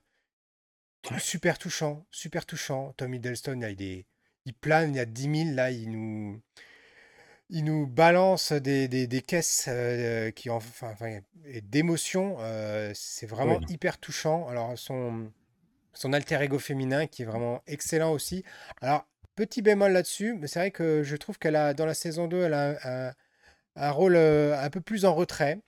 super 1.19 1.59
touchant, 1.59 2.07
super 2.11 2.47
touchant. 2.47 2.95
Tommy 2.97 3.19
Hiddleston, 3.19 3.61
là, 3.61 3.71
il 3.71 3.83
est, 3.83 4.07
il 4.47 4.55
plane, 4.55 4.95
il 4.95 4.97
y 4.97 5.01
a 5.01 5.05
10 5.07 5.45
000, 5.45 5.57
là, 5.57 5.71
il 5.71 5.91
nous 5.91 6.43
il 7.55 7.65
nous 7.65 7.87
balance 7.87 8.51
des, 8.51 8.89
des, 8.89 9.23
caisses 9.23 9.67
euh, 9.69 10.33
qui 10.33 10.51
enfin, 10.51 10.91
enfin 10.93 11.21
d'émotions. 11.63 12.37
Euh, 12.41 12.91
c'est 12.95 13.27
vraiment 13.27 13.61
hyper 13.69 13.99
touchant. 13.99 14.49
Alors 14.49 14.77
son 14.77 15.31
son 15.93 16.13
alter 16.13 16.43
ego 16.43 16.59
féminin 16.59 17.07
qui 17.07 17.23
est 17.23 17.25
vraiment 17.25 17.63
excellent 17.69 18.11
aussi. 18.11 18.45
Alors 18.81 19.07
petit 19.37 19.63
bémol 19.63 19.93
là-dessus, 19.93 20.35
mais 20.35 20.49
c'est 20.49 20.59
vrai 20.59 20.71
que 20.73 21.05
je 21.05 21.15
trouve 21.15 21.39
qu'elle 21.39 21.55
a 21.55 21.75
dans 21.75 21.87
la 21.87 21.95
saison 21.95 22.27
2, 22.27 22.43
elle 22.43 22.55
a 22.55 22.77
un, 22.83 23.13
un 23.77 23.91
rôle 23.93 24.17
euh, 24.17 24.59
un 24.61 24.69
peu 24.69 24.81
plus 24.81 25.05
en 25.05 25.15
retrait. 25.15 25.61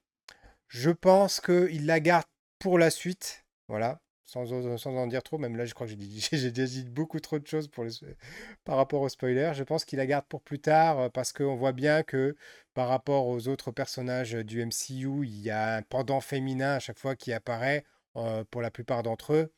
Je 0.67 0.91
pense 0.91 1.41
qu'il 1.41 1.87
la 1.87 2.00
garde 2.00 2.27
pour 2.59 2.79
la 2.81 2.91
suite. 2.91 3.44
Voilà 3.69 4.00
sans, 4.26 4.87
en 4.87 5.06
dire 5.06 5.23
trop, 5.23 5.38
même 5.38 5.56
là, 5.56 5.64
je 5.64 5.75
crois 5.75 5.87
que 5.87 5.93
j'ai 5.93 5.96
déjà 6.50 6.67
dit 6.67 6.84
beaucoup 6.84 7.20
trop 7.20 7.38
de 7.38 7.46
choses 7.46 7.70
par 8.64 8.76
rapport 8.76 9.00
au 9.00 9.08
spoiler. 9.08 9.52
Je 9.55 9.62
pense 9.62 9.84
qu'il 9.84 9.99
la 9.99 10.06
garde 10.06 10.26
pour 10.26 10.43
plus 10.43 10.58
tard 10.58 10.99
euh, 10.99 11.08
parce 11.08 11.32
qu'on 11.32 11.55
voit 11.55 11.73
bien 11.73 12.02
que 12.02 12.37
par 12.75 12.88
rapport 12.88 13.28
aux 13.28 13.49
autres 13.49 13.70
personnages 13.70 14.32
du 14.32 14.64
MCU, 14.64 15.25
il 15.25 15.40
y 15.40 15.50
a 15.50 15.76
un 15.76 15.82
pendant 15.82 16.20
féminin 16.20 16.75
à 16.75 16.78
chaque 16.81 16.99
fois 16.99 17.14
qui 17.14 17.32
apparaît 17.32 17.84
euh, 18.17 18.44
pour 18.50 18.62
la 18.62 18.70
plupart 18.70 19.02
d'entre 19.05 19.32
eux, 19.32 19.52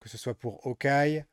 que 0.00 0.08
ce 0.08 0.18
soit 0.18 0.34
pour 0.34 0.66
Hawkeye 0.66 1.24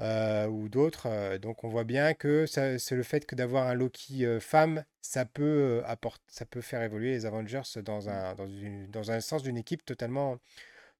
euh, 0.00 0.48
ou 0.48 0.68
d'autres. 0.68 1.38
donc 1.38 1.62
on 1.62 1.68
voit 1.68 1.84
bien 1.84 2.12
que 2.12 2.46
c'est 2.46 2.90
le 2.90 3.02
fait 3.04 3.24
que 3.24 3.36
d'avoir 3.36 3.68
un 3.68 3.74
Loki 3.74 4.26
femme, 4.40 4.84
ça 5.00 5.24
peut, 5.24 5.82
ça 6.26 6.44
peut 6.44 6.60
faire 6.60 6.82
évoluer 6.82 7.12
les 7.12 7.24
Avengers 7.24 7.62
dans 7.84 8.08
un, 8.08 8.34
dans, 8.34 8.48
dans 8.88 9.10
un 9.12 9.20
sens 9.20 9.44
d'une 9.44 9.56
équipe 9.56 9.84
totalement 9.84 10.38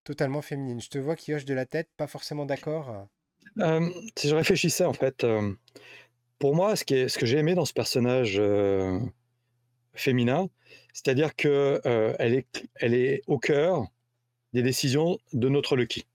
totalement 0.04 0.42
féminine. 0.42 0.80
Je 0.80 0.88
te 0.88 0.98
vois 0.98 1.16
qui 1.16 1.34
hoche 1.34 1.44
de 1.44 1.54
la 1.54 1.66
tête, 1.66 1.88
pas 1.96 2.06
forcément 2.06 2.46
d'accord. 2.46 3.08
Euh, 3.58 3.90
si 4.16 4.28
je 4.28 4.34
réfléchissais, 4.34 4.84
en 4.84 4.92
fait, 4.92 5.24
euh, 5.24 5.52
pour 6.38 6.54
moi, 6.54 6.74
ce, 6.76 6.84
que 6.84 7.26
j'ai 7.26 7.38
aimé 7.38 7.54
dans 7.54 7.64
ce 7.64 7.72
personnage 7.72 8.36
euh, 8.38 8.98
féminin, 9.94 10.48
c'est-à-dire 10.92 11.34
qu'elle 11.34 12.34
est, 12.34 12.68
elle 12.76 12.94
est 12.94 13.22
au 13.26 13.38
cœur 13.38 13.86
des 14.52 14.62
décisions 14.62 15.18
de 15.32 15.48
notre 15.48 15.76
Lucky. 15.76 16.06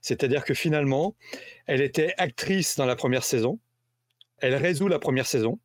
C'est-à-dire 0.00 0.44
que 0.44 0.54
finalement, 0.54 1.16
elle 1.66 1.80
était 1.80 2.14
actrice 2.18 2.76
dans 2.76 2.86
la 2.86 2.96
première 2.96 3.24
saison, 3.24 3.58
elle 4.38 4.54
résout 4.54 4.88
la 4.88 4.98
première 4.98 5.26
saison, 5.26 5.58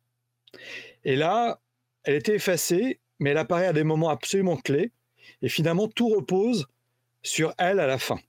et 1.04 1.16
là, 1.16 1.60
elle 2.04 2.14
était 2.14 2.34
effacée, 2.34 3.00
mais 3.20 3.30
elle 3.30 3.38
apparaît 3.38 3.66
à 3.66 3.72
des 3.72 3.84
moments 3.84 4.10
absolument 4.10 4.56
clés, 4.56 4.92
et 5.42 5.48
finalement, 5.48 5.88
tout 5.88 6.08
repose 6.08 6.66
sur 7.24 7.54
elle 7.58 7.80
à 7.80 7.88
la 7.88 7.98
fin. 7.98 8.20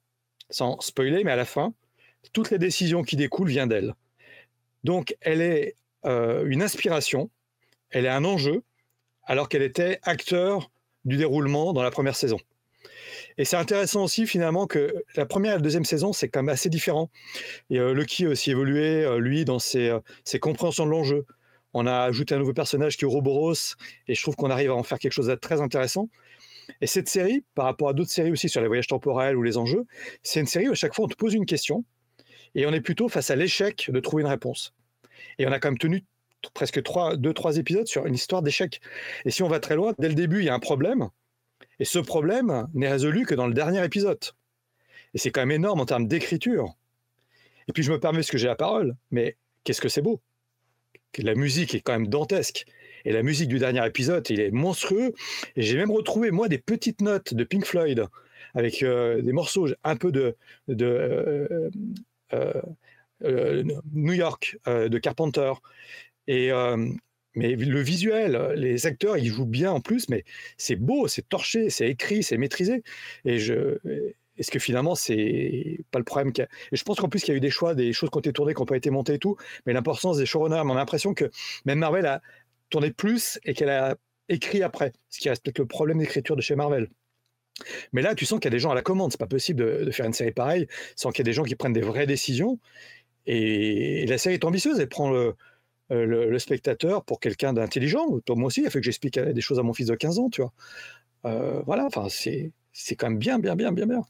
Sans 0.50 0.80
spoiler, 0.82 1.24
mais 1.24 1.32
à 1.32 1.36
la 1.36 1.46
fin, 1.46 1.74
toutes 2.34 2.50
les 2.50 2.58
décisions 2.58 3.04
qui 3.04 3.16
découlent 3.16 3.50
viennent 3.50 3.70
d'elle. 3.70 3.94
Donc, 4.84 5.16
elle 5.22 5.42
est 5.42 5.76
euh, 6.06 6.46
une 6.48 6.64
inspiration, 6.64 7.30
elle 7.92 8.06
est 8.06 8.10
un 8.10 8.26
enjeu, 8.26 8.64
alors 9.24 9.50
qu'elle 9.50 9.62
était 9.62 10.00
acteur 10.04 10.72
du 11.04 11.18
déroulement 11.18 11.74
dans 11.74 11.84
la 11.84 11.92
première 11.92 12.16
saison. 12.16 12.38
Et 13.38 13.46
c'est 13.46 13.58
intéressant 13.58 14.04
aussi 14.04 14.28
finalement 14.28 14.66
que 14.66 15.04
la 15.16 15.26
première 15.26 15.54
et 15.54 15.56
la 15.56 15.62
deuxième 15.62 15.86
saison, 15.86 16.14
c'est 16.14 16.30
quand 16.30 16.42
même 16.42 16.54
assez 16.54 16.70
différent. 16.70 17.10
Et 17.70 17.80
euh, 17.80 17.94
Lucky 17.94 18.26
a 18.26 18.30
aussi 18.30 18.52
évolué, 18.52 19.04
euh, 19.04 19.20
lui, 19.20 19.46
dans 19.46 19.60
ses, 19.60 19.98
ses 20.24 20.40
compréhensions 20.40 20.86
de 20.86 20.92
l'enjeu. 20.92 21.26
On 21.74 21.88
a 21.88 22.04
ajouté 22.04 22.36
un 22.36 22.40
nouveau 22.40 22.54
personnage 22.54 22.96
qui 22.96 23.04
est 23.04 23.08
Ouroboros, 23.08 23.76
et 24.08 24.16
je 24.16 24.22
trouve 24.22 24.36
qu'on 24.36 24.50
arrive 24.50 24.72
à 24.72 24.76
en 24.76 24.84
faire 24.84 25.00
quelque 25.00 25.12
chose 25.12 25.28
de 25.28 25.36
très 25.36 25.60
intéressant. 25.60 26.08
Et 26.82 26.88
cette 26.88 27.08
série, 27.08 27.44
par 27.54 27.66
rapport 27.66 27.90
à 27.90 27.94
d'autres 27.94 28.12
séries 28.12 28.32
aussi 28.32 28.50
sur 28.50 28.62
les 28.62 28.68
voyages 28.68 28.88
temporels 28.88 29.36
ou 29.36 29.44
les 29.44 29.58
enjeux, 29.58 29.86
c'est 30.24 30.40
une 30.40 30.48
série 30.48 30.68
où 30.68 30.72
à 30.72 30.76
chaque 30.76 30.96
fois 30.96 31.06
on 31.06 31.08
te 31.08 31.16
pose 31.16 31.34
une 31.34 31.46
question 31.46 31.84
et 32.56 32.66
on 32.66 32.74
est 32.74 32.82
plutôt 32.82 33.10
face 33.10 33.30
à 33.30 33.36
l'échec 33.36 33.90
de 33.92 34.00
trouver 34.00 34.24
une 34.24 34.30
réponse. 34.30 34.74
Et 35.38 35.48
on 35.48 35.52
a 35.52 35.60
quand 35.60 35.70
même 35.70 35.78
tenu 35.78 36.04
presque 36.54 36.82
trois, 36.84 37.18
deux, 37.18 37.34
trois 37.34 37.58
épisodes 37.58 37.88
sur 37.88 38.06
une 38.06 38.14
histoire 38.14 38.42
d'échec. 38.42 38.82
Et 39.26 39.32
si 39.32 39.44
on 39.44 39.48
va 39.48 39.60
très 39.60 39.76
loin, 39.76 39.94
dès 40.00 40.10
le 40.10 40.16
début, 40.16 40.40
il 40.40 40.46
y 40.46 40.50
a 40.50 40.54
un 40.54 40.60
problème, 40.60 41.10
et 41.80 41.86
ce 41.86 42.00
problème 42.00 42.68
n'est 42.74 42.90
résolu 42.90 43.26
que 43.26 43.36
dans 43.36 43.48
le 43.48 43.54
dernier 43.54 43.84
épisode. 43.84 44.24
Et 45.14 45.18
c'est 45.18 45.32
quand 45.32 45.42
même 45.42 45.52
énorme 45.52 45.82
en 45.82 45.86
termes 45.86 46.08
d'écriture. 46.08 46.74
Et 47.68 47.74
puis 47.74 47.84
je 47.84 47.92
me 47.92 48.00
permets, 48.00 48.20
parce 48.20 48.32
que 48.32 48.38
j'ai 48.38 48.48
la 48.48 48.56
parole, 48.56 48.96
mais 49.12 49.38
qu'est-ce 49.64 49.82
que 49.82 49.90
c'est 49.90 50.02
beau? 50.02 50.22
La 51.18 51.34
musique 51.34 51.74
est 51.74 51.80
quand 51.80 51.94
même 51.94 52.08
dantesque. 52.08 52.66
Et 53.06 53.12
la 53.12 53.24
musique 53.24 53.48
du 53.48 53.60
dernier 53.60 53.86
épisode, 53.86 54.28
il 54.30 54.40
est 54.40 54.52
monstrueux. 54.52 55.14
J'ai 55.56 55.78
même 55.78 55.92
retrouvé, 55.92 56.32
moi, 56.32 56.48
des 56.48 56.58
petites 56.58 57.02
notes 57.02 57.34
de 57.34 57.44
Pink 57.44 57.66
Floyd 57.66 58.06
avec 58.54 58.84
euh, 58.84 59.22
des 59.22 59.32
morceaux 59.32 59.68
un 59.84 59.96
peu 59.96 60.12
de, 60.12 60.36
de 60.68 61.70
New 63.94 64.14
York, 64.14 64.58
de 64.66 64.98
Carpenter. 64.98 65.54
Et, 66.28 66.52
mais 67.36 67.56
le 67.56 67.82
visuel, 67.82 68.54
les 68.56 68.86
acteurs, 68.86 69.18
ils 69.18 69.28
jouent 69.28 69.46
bien 69.46 69.72
en 69.72 69.82
plus, 69.82 70.10
mais 70.10 70.24
c'est 70.58 70.78
beau, 70.78 71.08
c'est 71.08 71.28
torché, 71.28 71.70
c'est 71.70 71.90
écrit, 71.90 72.24
c'est 72.24 72.38
maîtrisé. 72.38 72.82
Et 73.26 73.40
je, 73.40 73.78
est-ce 74.38 74.52
que 74.52 74.60
finalement, 74.60 74.96
c'est 74.96 75.80
pas 75.92 76.00
le 76.00 76.06
problème 76.06 76.32
Et 76.38 76.76
je 76.76 76.84
pense 76.84 77.00
qu'en 77.00 77.10
plus, 77.10 77.22
qu'il 77.22 77.34
y 77.34 77.36
a 77.36 77.38
eu 77.38 77.42
des 77.42 77.50
choix, 77.50 77.74
des 77.76 77.94
choses 77.94 78.10
qui 78.10 78.18
ont 78.18 78.22
été 78.22 78.34
tournées, 78.34 78.54
qui 78.54 78.62
n'ont 78.62 78.66
pas 78.66 78.78
été 78.78 78.90
montées 78.90 79.16
et 79.16 79.20
tout. 79.20 79.38
Mais 79.66 79.74
l'importance 79.74 80.18
des 80.18 80.26
showrunners, 80.26 80.62
on 80.66 80.72
a 80.72 80.76
l'impression 80.76 81.14
que 81.14 81.30
même 81.66 81.80
Marvel 81.80 82.06
a 82.06 82.22
tourné 82.70 82.92
plus 82.92 83.40
et 83.44 83.54
qu'elle 83.54 83.70
a 83.70 83.96
écrit 84.30 84.64
après. 84.64 84.94
Ce 85.10 85.20
qui 85.20 85.30
reste 85.30 85.44
peut-être 85.44 85.60
le 85.60 85.68
problème 85.68 86.00
d'écriture 86.00 86.36
de 86.36 86.42
chez 86.42 86.56
Marvel. 86.56 86.90
Mais 87.94 88.02
là, 88.02 88.16
tu 88.16 88.26
sens 88.26 88.40
qu'il 88.40 88.46
y 88.46 88.54
a 88.54 88.58
des 88.58 88.60
gens 88.60 88.72
à 88.72 88.76
la 88.76 88.82
commande. 88.82 89.12
C'est 89.12 89.20
pas 89.20 89.28
possible 89.28 89.86
de, 89.86 89.92
faire 89.92 90.06
une 90.06 90.14
série 90.14 90.32
pareille 90.32 90.68
sans 90.96 91.12
qu'il 91.12 91.20
y 91.20 91.22
ait 91.22 91.32
des 91.32 91.34
gens 91.34 91.44
qui 91.44 91.56
prennent 91.56 91.74
des 91.74 91.82
vraies 91.82 92.08
décisions. 92.08 92.60
Et, 93.26 94.06
la 94.08 94.18
série 94.18 94.36
est 94.36 94.46
ambitieuse. 94.46 94.80
Elle 94.80 94.90
prend 94.90 95.10
le, 95.12 95.36
le, 95.90 96.40
spectateur 96.40 97.06
pour 97.06 97.20
quelqu'un 97.20 97.54
d'intelligent. 97.54 98.08
Moi 98.30 98.48
aussi, 98.48 98.62
il 98.62 98.68
a 98.68 98.70
fait 98.70 98.80
que 98.80 98.86
j'explique 98.86 99.20
des 99.20 99.42
choses 99.42 99.60
à 99.60 99.64
mon 99.64 99.74
fils 99.74 99.88
de 99.88 99.96
15 99.96 100.20
ans, 100.20 100.30
tu 100.30 100.42
vois. 100.42 100.54
Euh, 101.26 101.62
voilà, 101.66 101.86
enfin, 101.86 102.08
c'est 102.10 102.96
quand 102.96 103.10
même 103.10 103.20
bien, 103.20 103.40
bien, 103.40 103.56
bien, 103.56 103.72
bien, 103.72 103.88
bien. 103.88 104.02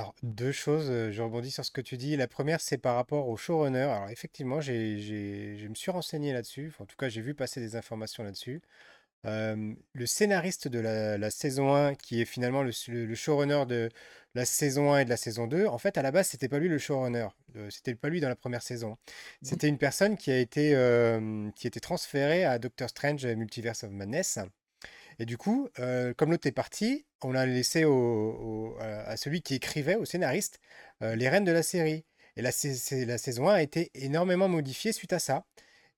Alors, 0.00 0.14
deux 0.22 0.50
choses, 0.50 0.86
euh, 0.90 1.12
je 1.12 1.20
rebondis 1.20 1.50
sur 1.50 1.62
ce 1.62 1.70
que 1.70 1.82
tu 1.82 1.98
dis. 1.98 2.16
La 2.16 2.26
première, 2.26 2.62
c'est 2.62 2.78
par 2.78 2.96
rapport 2.96 3.28
au 3.28 3.36
showrunner. 3.36 3.82
Alors, 3.82 4.08
effectivement, 4.08 4.58
j'ai, 4.58 4.98
je 4.98 5.68
me 5.68 5.74
suis 5.74 5.90
renseigné 5.90 6.32
là-dessus. 6.32 6.72
en 6.78 6.86
tout 6.86 6.96
cas, 6.96 7.10
j'ai 7.10 7.20
vu 7.20 7.34
passer 7.34 7.60
des 7.60 7.76
informations 7.76 8.22
là-dessus. 8.24 8.62
le 9.24 10.06
scénariste 10.06 10.68
de 10.68 10.78
la, 10.78 11.30
saison 11.30 11.74
1, 11.74 11.96
qui 11.96 12.22
est 12.22 12.24
finalement 12.24 12.62
le, 12.62 12.72
showrunner 13.14 13.66
de 13.66 13.90
la 14.34 14.46
saison 14.46 14.94
1 14.94 15.00
et 15.00 15.04
de 15.04 15.10
la 15.10 15.18
saison 15.18 15.46
2, 15.46 15.66
en 15.66 15.76
fait, 15.76 15.98
à 15.98 16.02
la 16.02 16.12
base, 16.12 16.28
c'était 16.28 16.48
pas 16.48 16.58
lui 16.58 16.68
le 16.68 16.78
showrunner. 16.78 17.28
Euh, 17.56 17.68
c'était 17.68 17.94
pas 17.94 18.08
lui 18.08 18.20
dans 18.20 18.30
la 18.30 18.36
première 18.36 18.62
saison. 18.62 18.92
Mmh. 18.92 18.96
C'était 19.42 19.68
une 19.68 19.78
personne 19.78 20.16
qui 20.16 20.30
a 20.30 20.38
été, 20.38 20.70
qui 21.56 21.66
a 21.66 21.68
été 21.68 21.80
transférée 21.80 22.46
à 22.46 22.58
Doctor 22.58 22.88
Strange 22.88 23.26
Multiverse 23.26 23.84
of 23.84 23.90
Madness. 23.90 24.38
Et 25.20 25.26
du 25.26 25.36
coup, 25.36 25.68
euh, 25.78 26.14
comme 26.14 26.30
l'autre 26.30 26.46
est 26.46 26.52
parti, 26.52 27.04
on 27.22 27.34
a 27.34 27.44
laissé 27.44 27.84
à 27.84 29.16
celui 29.18 29.42
qui 29.42 29.54
écrivait, 29.54 29.96
au 29.96 30.06
scénariste, 30.06 30.60
euh, 31.02 31.14
les 31.14 31.28
rênes 31.28 31.44
de 31.44 31.52
la 31.52 31.62
série. 31.62 32.06
Et 32.36 32.42
la, 32.42 32.50
la 33.06 33.18
saison 33.18 33.48
1 33.50 33.52
a 33.52 33.62
été 33.62 33.90
énormément 33.94 34.48
modifiée 34.48 34.92
suite 34.92 35.12
à 35.12 35.18
ça. 35.18 35.44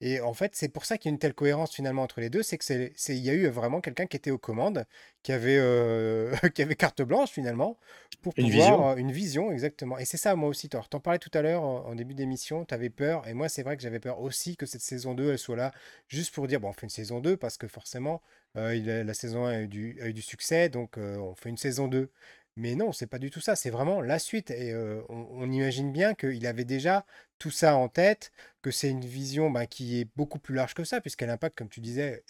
Et 0.04 0.20
en 0.20 0.34
fait, 0.34 0.56
c'est 0.56 0.68
pour 0.68 0.84
ça 0.84 0.98
qu'il 0.98 1.08
y 1.08 1.12
a 1.12 1.14
une 1.14 1.20
telle 1.20 1.32
cohérence 1.32 1.72
finalement 1.72 2.02
entre 2.02 2.20
les 2.20 2.28
deux, 2.28 2.42
c'est 2.42 2.58
que 2.58 2.64
c'est, 2.64 2.92
il 3.16 3.22
y 3.24 3.30
a 3.30 3.34
eu 3.34 3.46
vraiment 3.46 3.80
quelqu'un 3.80 4.06
qui 4.06 4.16
était 4.16 4.32
aux 4.32 4.38
commandes, 4.38 4.84
qui 5.22 5.30
avait, 5.30 5.58
euh, 5.58 6.34
qui 6.56 6.62
avait 6.62 6.74
carte 6.74 7.02
blanche 7.02 7.30
finalement, 7.30 7.78
pour 8.20 8.32
une 8.36 8.50
pouvoir 8.50 8.96
vision. 8.96 8.96
une 8.96 9.12
vision 9.12 9.52
exactement. 9.52 9.98
Et 9.98 10.04
c'est 10.04 10.16
ça 10.16 10.34
moi 10.34 10.48
aussi, 10.48 10.68
Thor. 10.68 10.88
T'en 10.88 10.98
parlais 10.98 11.20
tout 11.20 11.30
à 11.34 11.42
l'heure 11.42 11.62
en, 11.62 11.94
début 11.94 12.14
d'émission, 12.14 12.64
tu 12.64 12.74
avais 12.74 12.90
peur, 12.90 13.28
et 13.28 13.34
moi 13.34 13.48
c'est 13.48 13.62
vrai 13.62 13.76
que 13.76 13.82
j'avais 13.84 14.00
peur 14.00 14.20
aussi 14.20 14.56
que 14.56 14.66
cette 14.66 14.80
saison 14.80 15.14
2 15.14 15.30
elle 15.30 15.38
soit 15.38 15.54
là 15.54 15.70
juste 16.08 16.34
pour 16.34 16.48
dire 16.48 16.58
bon 16.58 16.70
on 16.70 16.72
fait 16.72 16.82
une 16.82 16.90
saison 16.90 17.20
2 17.20 17.36
parce 17.36 17.56
que 17.56 17.68
forcément 17.68 18.20
euh, 18.56 19.04
la 19.04 19.14
saison 19.14 19.46
1 19.46 19.50
a 19.52 19.60
eu 19.62 19.68
du, 20.12 20.22
succès, 20.22 20.68
donc 20.68 20.98
euh, 20.98 21.16
on 21.16 21.34
fait 21.34 21.48
une 21.48 21.56
saison 21.56 21.88
2. 21.88 22.10
Mais 22.56 22.74
non, 22.74 22.92
c'est 22.92 23.06
pas 23.06 23.18
du 23.18 23.30
tout 23.30 23.40
ça, 23.40 23.56
c'est 23.56 23.70
vraiment 23.70 24.02
la 24.02 24.18
suite. 24.18 24.50
Et 24.50 24.74
on, 25.08 25.50
imagine 25.50 25.90
bien 25.90 26.14
qu'il 26.14 26.46
avait 26.46 26.66
déjà 26.66 27.06
tout 27.38 27.50
ça 27.50 27.76
en 27.76 27.88
tête, 27.88 28.30
que 28.60 28.70
c'est 28.70 28.90
une 28.90 29.00
vision 29.00 29.50
bah, 29.50 29.66
qui 29.66 30.00
est 30.00 30.08
beaucoup 30.16 30.38
plus 30.38 30.54
large 30.54 30.74
que 30.74 30.84
ça, 30.84 31.00
puisqu'elle 31.00 31.30
impacte, 31.30 31.56
comme 31.56 31.70
tu 31.70 31.80
disais, 31.80 32.24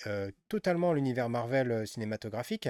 totalement 0.48 0.92
l'univers 0.92 1.28
Marvel 1.28 1.88
cinématographique. 1.88 2.68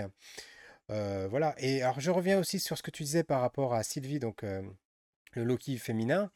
voilà. 0.88 1.54
Et 1.58 1.82
alors, 1.82 2.00
je 2.00 2.10
reviens 2.10 2.38
aussi 2.38 2.58
sur 2.58 2.78
ce 2.78 2.82
que 2.82 2.90
tu 2.90 3.02
disais 3.02 3.22
par 3.22 3.42
rapport 3.42 3.74
à 3.74 3.82
Sylvie, 3.82 4.18
donc 4.18 4.44
le 4.44 5.44
Loki 5.44 5.76
féminin, 5.76 6.30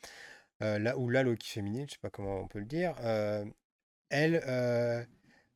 là, 0.61 0.99
ou 0.99 1.09
la 1.09 1.23
Loki 1.23 1.49
féminine, 1.49 1.87
je 1.89 1.95
sais 1.95 2.01
pas 2.03 2.11
comment 2.11 2.41
on 2.41 2.47
peut 2.49 2.59
le 2.59 2.67
dire. 2.67 2.95
elle, 4.11 5.07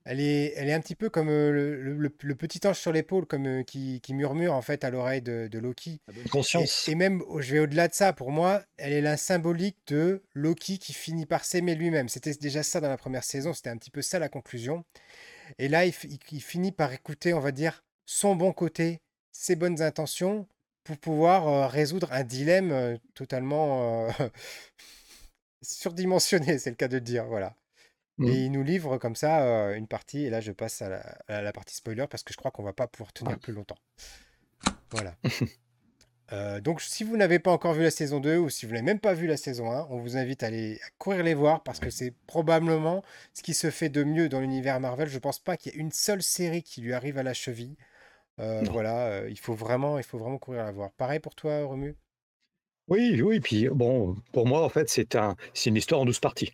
elle 0.04 0.21
est, 0.21 0.54
elle 0.57 0.69
est 0.69 0.73
un 0.73 0.80
petit 0.80 0.95
peu 0.95 1.11
comme 1.11 1.28
le, 1.28 2.09
petit 2.38 2.66
ange 2.66 2.78
sur 2.78 2.92
l'épaule, 2.92 3.26
comme 3.26 3.64
qui, 3.64 4.00
murmure 4.11 4.54
en 4.54 4.62
fait 4.62 4.83
à 4.85 4.90
l'oreille 4.90 5.23
de, 5.23 5.59
Loki. 5.59 6.00
conscience. 6.30 6.88
Et, 6.88 6.95
même, 6.95 7.23
je 7.38 7.52
vais 7.52 7.59
au-delà 7.61 7.88
de 7.88 7.95
ça. 7.95 8.12
Pour 8.12 8.30
moi, 8.30 8.62
elle 8.78 8.92
est 8.92 9.02
la 9.02 9.16
symbolique 9.16 9.76
de 9.88 10.23
Loki 10.35 10.78
qui 10.78 10.95
finit 10.95 11.26
par 11.26 11.45
s'aimer 11.45 11.75
lui-même. 11.75 12.09
C'était 12.09 12.33
déjà 12.35 12.62
ça 12.62 12.80
dans 12.80 12.88
la 12.88 12.97
première 12.97 13.25
saison. 13.25 13.52
C'était 13.52 13.71
un 13.71 13.76
petit 13.76 13.90
peu 13.90 14.02
ça 14.02 14.19
la 14.19 14.28
conclusion. 14.28 14.85
Et 15.59 15.69
là, 15.69 15.85
il, 15.85 15.92
finit 15.92 16.73
par 16.73 16.92
écouter, 16.92 17.35
on 17.35 17.40
va 17.40 17.52
dire, 17.52 17.85
son 18.07 18.37
bon 18.37 18.52
côté, 18.52 19.00
ses 19.33 19.57
bonnes 19.57 19.83
intentions, 19.83 20.47
pour 20.85 20.97
pouvoir 20.97 21.71
résoudre 21.71 22.12
un 22.12 22.25
dilemme 22.25 22.99
totalement 23.14 24.09
surdimensionné, 25.62 26.59
c'est 26.59 26.71
le 26.71 26.76
cas 26.76 26.88
de 26.88 26.97
le 26.97 27.00
dire. 27.02 27.26
Voilà. 27.26 27.54
Et 28.21 28.23
mmh. 28.23 28.29
il 28.29 28.53
nous 28.53 28.62
livre 28.62 28.99
comme 28.99 29.17
ça 29.17 29.75
une 29.75 29.87
partie, 29.87 30.25
et 30.25 30.31
là 30.31 30.41
je 30.41 30.53
passe 30.53 30.83
à 30.83 30.89
la, 31.29 31.53
partie 31.53 31.75
spoiler 31.75 32.07
parce 32.11 32.23
que 32.23 32.33
je 32.33 32.39
crois 32.39 32.50
qu'on 32.50 32.62
va 32.62 32.75
pas 32.75 32.87
pouvoir 32.87 33.12
tenir 33.12 33.39
plus 33.39 33.55
longtemps. 33.55 33.79
Voilà. 34.91 35.17
donc 36.61 36.83
si 36.83 37.03
vous 37.03 37.17
n'avez 37.17 37.39
pas 37.39 37.50
encore 37.50 37.73
vu 37.73 37.83
la 37.83 37.91
saison 37.91 38.21
2 38.21 38.37
ou 38.37 38.50
si 38.50 38.67
vous 38.67 38.73
n'avez 38.73 38.85
même 38.85 39.00
pas 39.00 39.15
vu 39.15 39.27
la 39.27 39.39
saison 39.39 39.71
1, 39.71 39.87
on 39.89 39.99
vous 39.99 40.19
invite 40.19 40.43
à 40.43 40.49
aller 40.49 40.79
à 40.85 40.91
courir 40.99 41.23
les 41.23 41.33
voir 41.33 41.62
parce 41.62 41.81
que 41.81 41.89
c'est 41.89 42.12
probablement 42.27 43.03
ce 43.33 43.43
qui 43.43 43.55
se 43.55 43.71
fait 43.71 43.89
de 43.89 44.05
mieux 44.05 44.29
dans 44.29 44.41
l'univers 44.41 44.81
Marvel. 44.81 45.09
Je 45.09 45.19
pense 45.19 45.39
pas 45.39 45.57
qu'il 45.57 45.73
y 45.73 45.77
ait 45.77 45.79
une 45.79 45.93
seule 45.93 46.23
série 46.23 46.62
qui 46.62 46.83
lui 46.83 46.93
arrive 46.93 47.17
à 47.17 47.23
la 47.23 47.33
cheville. 47.33 47.77
voilà, 48.37 49.27
il 49.29 49.39
faut 49.39 49.55
vraiment, 49.55 49.97
il 49.97 50.05
faut 50.05 50.19
vraiment 50.19 50.39
courir 50.39 50.65
la 50.65 50.73
voir. 50.73 50.91
Pareil 50.93 51.21
pour 51.21 51.35
toi, 51.35 51.65
Romu 51.65 51.97
Oui, 52.89 53.23
oui, 53.23 53.41
puis 53.41 53.69
bon, 53.71 54.17
pour 54.33 54.47
moi 54.47 54.62
en 54.62 54.69
fait 54.69 54.91
c'est 54.91 55.17
un, 55.17 55.37
c'est 55.55 55.71
une 55.71 55.77
histoire 55.77 56.03
en 56.03 56.05
12 56.05 56.21
parties. 56.21 56.53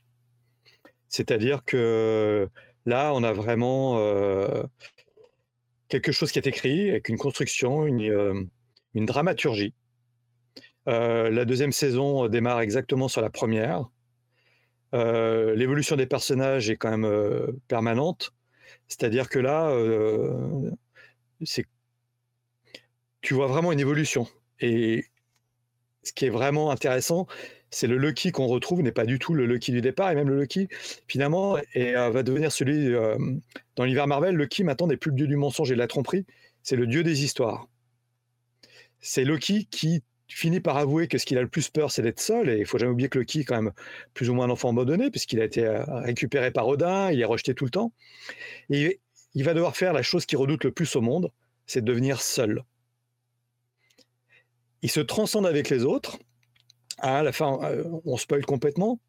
C'est-à-dire 1.08 1.64
que 1.64 2.48
là, 2.84 3.12
on 3.14 3.22
a 3.22 3.32
vraiment 3.32 3.98
quelque 5.88 6.12
chose 6.12 6.32
qui 6.32 6.38
est 6.38 6.46
écrit 6.46 6.90
avec 6.90 7.08
une 7.08 7.18
construction, 7.18 7.86
une, 7.86 8.48
dramaturgie. 8.94 9.75
la 10.86 11.44
deuxième 11.44 11.72
saison 11.72 12.28
démarre 12.28 12.60
exactement 12.60 13.08
sur 13.08 13.20
la 13.20 13.30
première. 13.30 13.84
L'évolution 14.92 15.96
des 15.96 16.06
personnages 16.06 16.70
est 16.70 16.76
quand 16.76 16.96
même 16.96 17.58
permanente. 17.68 18.32
C'est-à-dire 18.88 19.28
que 19.28 19.38
là, 19.38 19.72
tu 23.20 23.34
vois 23.34 23.46
vraiment 23.46 23.72
une 23.72 23.80
évolution. 23.80 24.28
Et 24.60 25.04
ce 26.02 26.12
qui 26.12 26.26
est 26.26 26.30
vraiment 26.30 26.70
intéressant, 26.70 27.26
c'est 27.70 27.87
le 27.87 27.96
Lucky 27.96 28.32
qu'on 28.32 28.46
retrouve 28.46 28.82
n'est 28.82 28.92
pas 28.92 29.04
du 29.04 29.18
tout 29.18 29.35
le 29.35 29.46
Lucky 29.46 29.73
du 29.73 29.80
départ, 29.80 30.11
et 30.11 30.14
même 30.14 30.28
le 30.28 30.40
Lucky, 30.40 30.68
finalement, 31.08 31.58
euh, 31.76 32.11
va 32.11 32.23
devenir 32.23 32.52
celui. 32.52 32.94
Euh, 32.94 33.16
dans 33.75 33.85
l'univers 33.85 34.06
Marvel, 34.06 34.37
Lucky 34.37 34.64
maintenant 34.64 34.87
n'est 34.87 34.96
plus 34.96 35.11
le 35.11 35.16
dieu 35.16 35.26
du 35.26 35.37
mensonge 35.37 35.70
et 35.70 35.75
de 35.75 35.78
la 35.78 35.88
tromperie, 35.88 36.26
c'est 36.62 36.76
le 36.76 36.87
dieu 36.87 37.02
des 37.02 37.25
histoires. 37.25 37.68
C'est 39.00 39.25
Lucky 39.25 39.66
qui 39.66 40.02
finit 40.28 40.61
par 40.61 40.76
avouer 40.76 41.08
que 41.08 41.18
ce 41.18 41.26
qu'il 41.26 41.38
a 41.38 41.42
le 41.42 41.49
plus 41.49 41.68
peur, 41.68 41.90
c'est 41.90 42.02
d'être 42.02 42.20
seul, 42.20 42.49
et 42.49 42.58
il 42.58 42.66
faut 42.66 42.78
jamais 42.78 42.92
oublier 42.92 43.08
que 43.08 43.18
Lucky 43.18 43.40
est 43.40 43.44
quand 43.44 43.61
même 43.61 43.73
plus 44.14 44.30
ou 44.30 44.35
moins 44.35 44.46
un 44.46 44.50
enfant 44.50 44.70
abandonné, 44.70 45.11
puisqu'il 45.11 45.40
a 45.40 45.44
été 45.44 45.64
euh, 45.64 45.85
récupéré 45.87 46.50
par 46.50 46.66
Odin, 46.66 47.11
il 47.11 47.20
est 47.20 47.25
rejeté 47.25 47.54
tout 47.54 47.64
le 47.64 47.70
temps. 47.70 47.92
Et 48.70 49.00
il 49.35 49.44
va 49.44 49.54
devoir 49.54 49.76
faire 49.76 49.92
la 49.92 50.02
chose 50.02 50.26
qu'il 50.26 50.38
redoute 50.38 50.64
le 50.64 50.73
plus 50.73 50.96
au 50.96 51.00
monde, 51.00 51.30
c'est 51.66 51.80
de 51.80 51.87
devenir 51.87 52.20
seul. 52.20 52.64
Il 54.82 54.90
se 54.90 55.00
transcende 55.00 55.46
avec 55.46 55.68
les 55.68 55.85
autres, 55.85 56.18
à 56.98 57.22
la 57.22 57.32
fin, 57.32 57.58
euh, 57.62 57.84
on 58.04 58.16
spoil 58.16 58.44
complètement. 58.44 59.00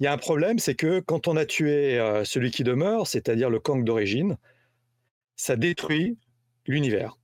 Il 0.00 0.04
y 0.04 0.06
a 0.06 0.12
un 0.12 0.18
problème, 0.18 0.58
c'est 0.58 0.74
que 0.74 1.00
quand 1.00 1.28
on 1.28 1.36
a 1.36 1.44
tué 1.46 1.98
euh, 1.98 2.24
celui 2.24 2.50
qui 2.50 2.64
demeure, 2.64 3.06
c'est-à-dire 3.06 3.50
le 3.50 3.60
Kang 3.60 3.84
d'origine, 3.84 4.36
ça 5.36 5.56
détruit 5.56 6.18
l'univers. 6.66 7.18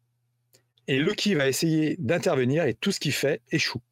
Et 0.87 0.99
Loki 0.99 1.35
va 1.35 1.49
essayer 1.49 1.97
d'intervenir 1.99 2.64
et 2.64 2.75
tout 2.75 2.92
ce 2.92 3.00
qu'il 3.00 3.12
fait 3.12 3.42
échoue. 3.50 3.82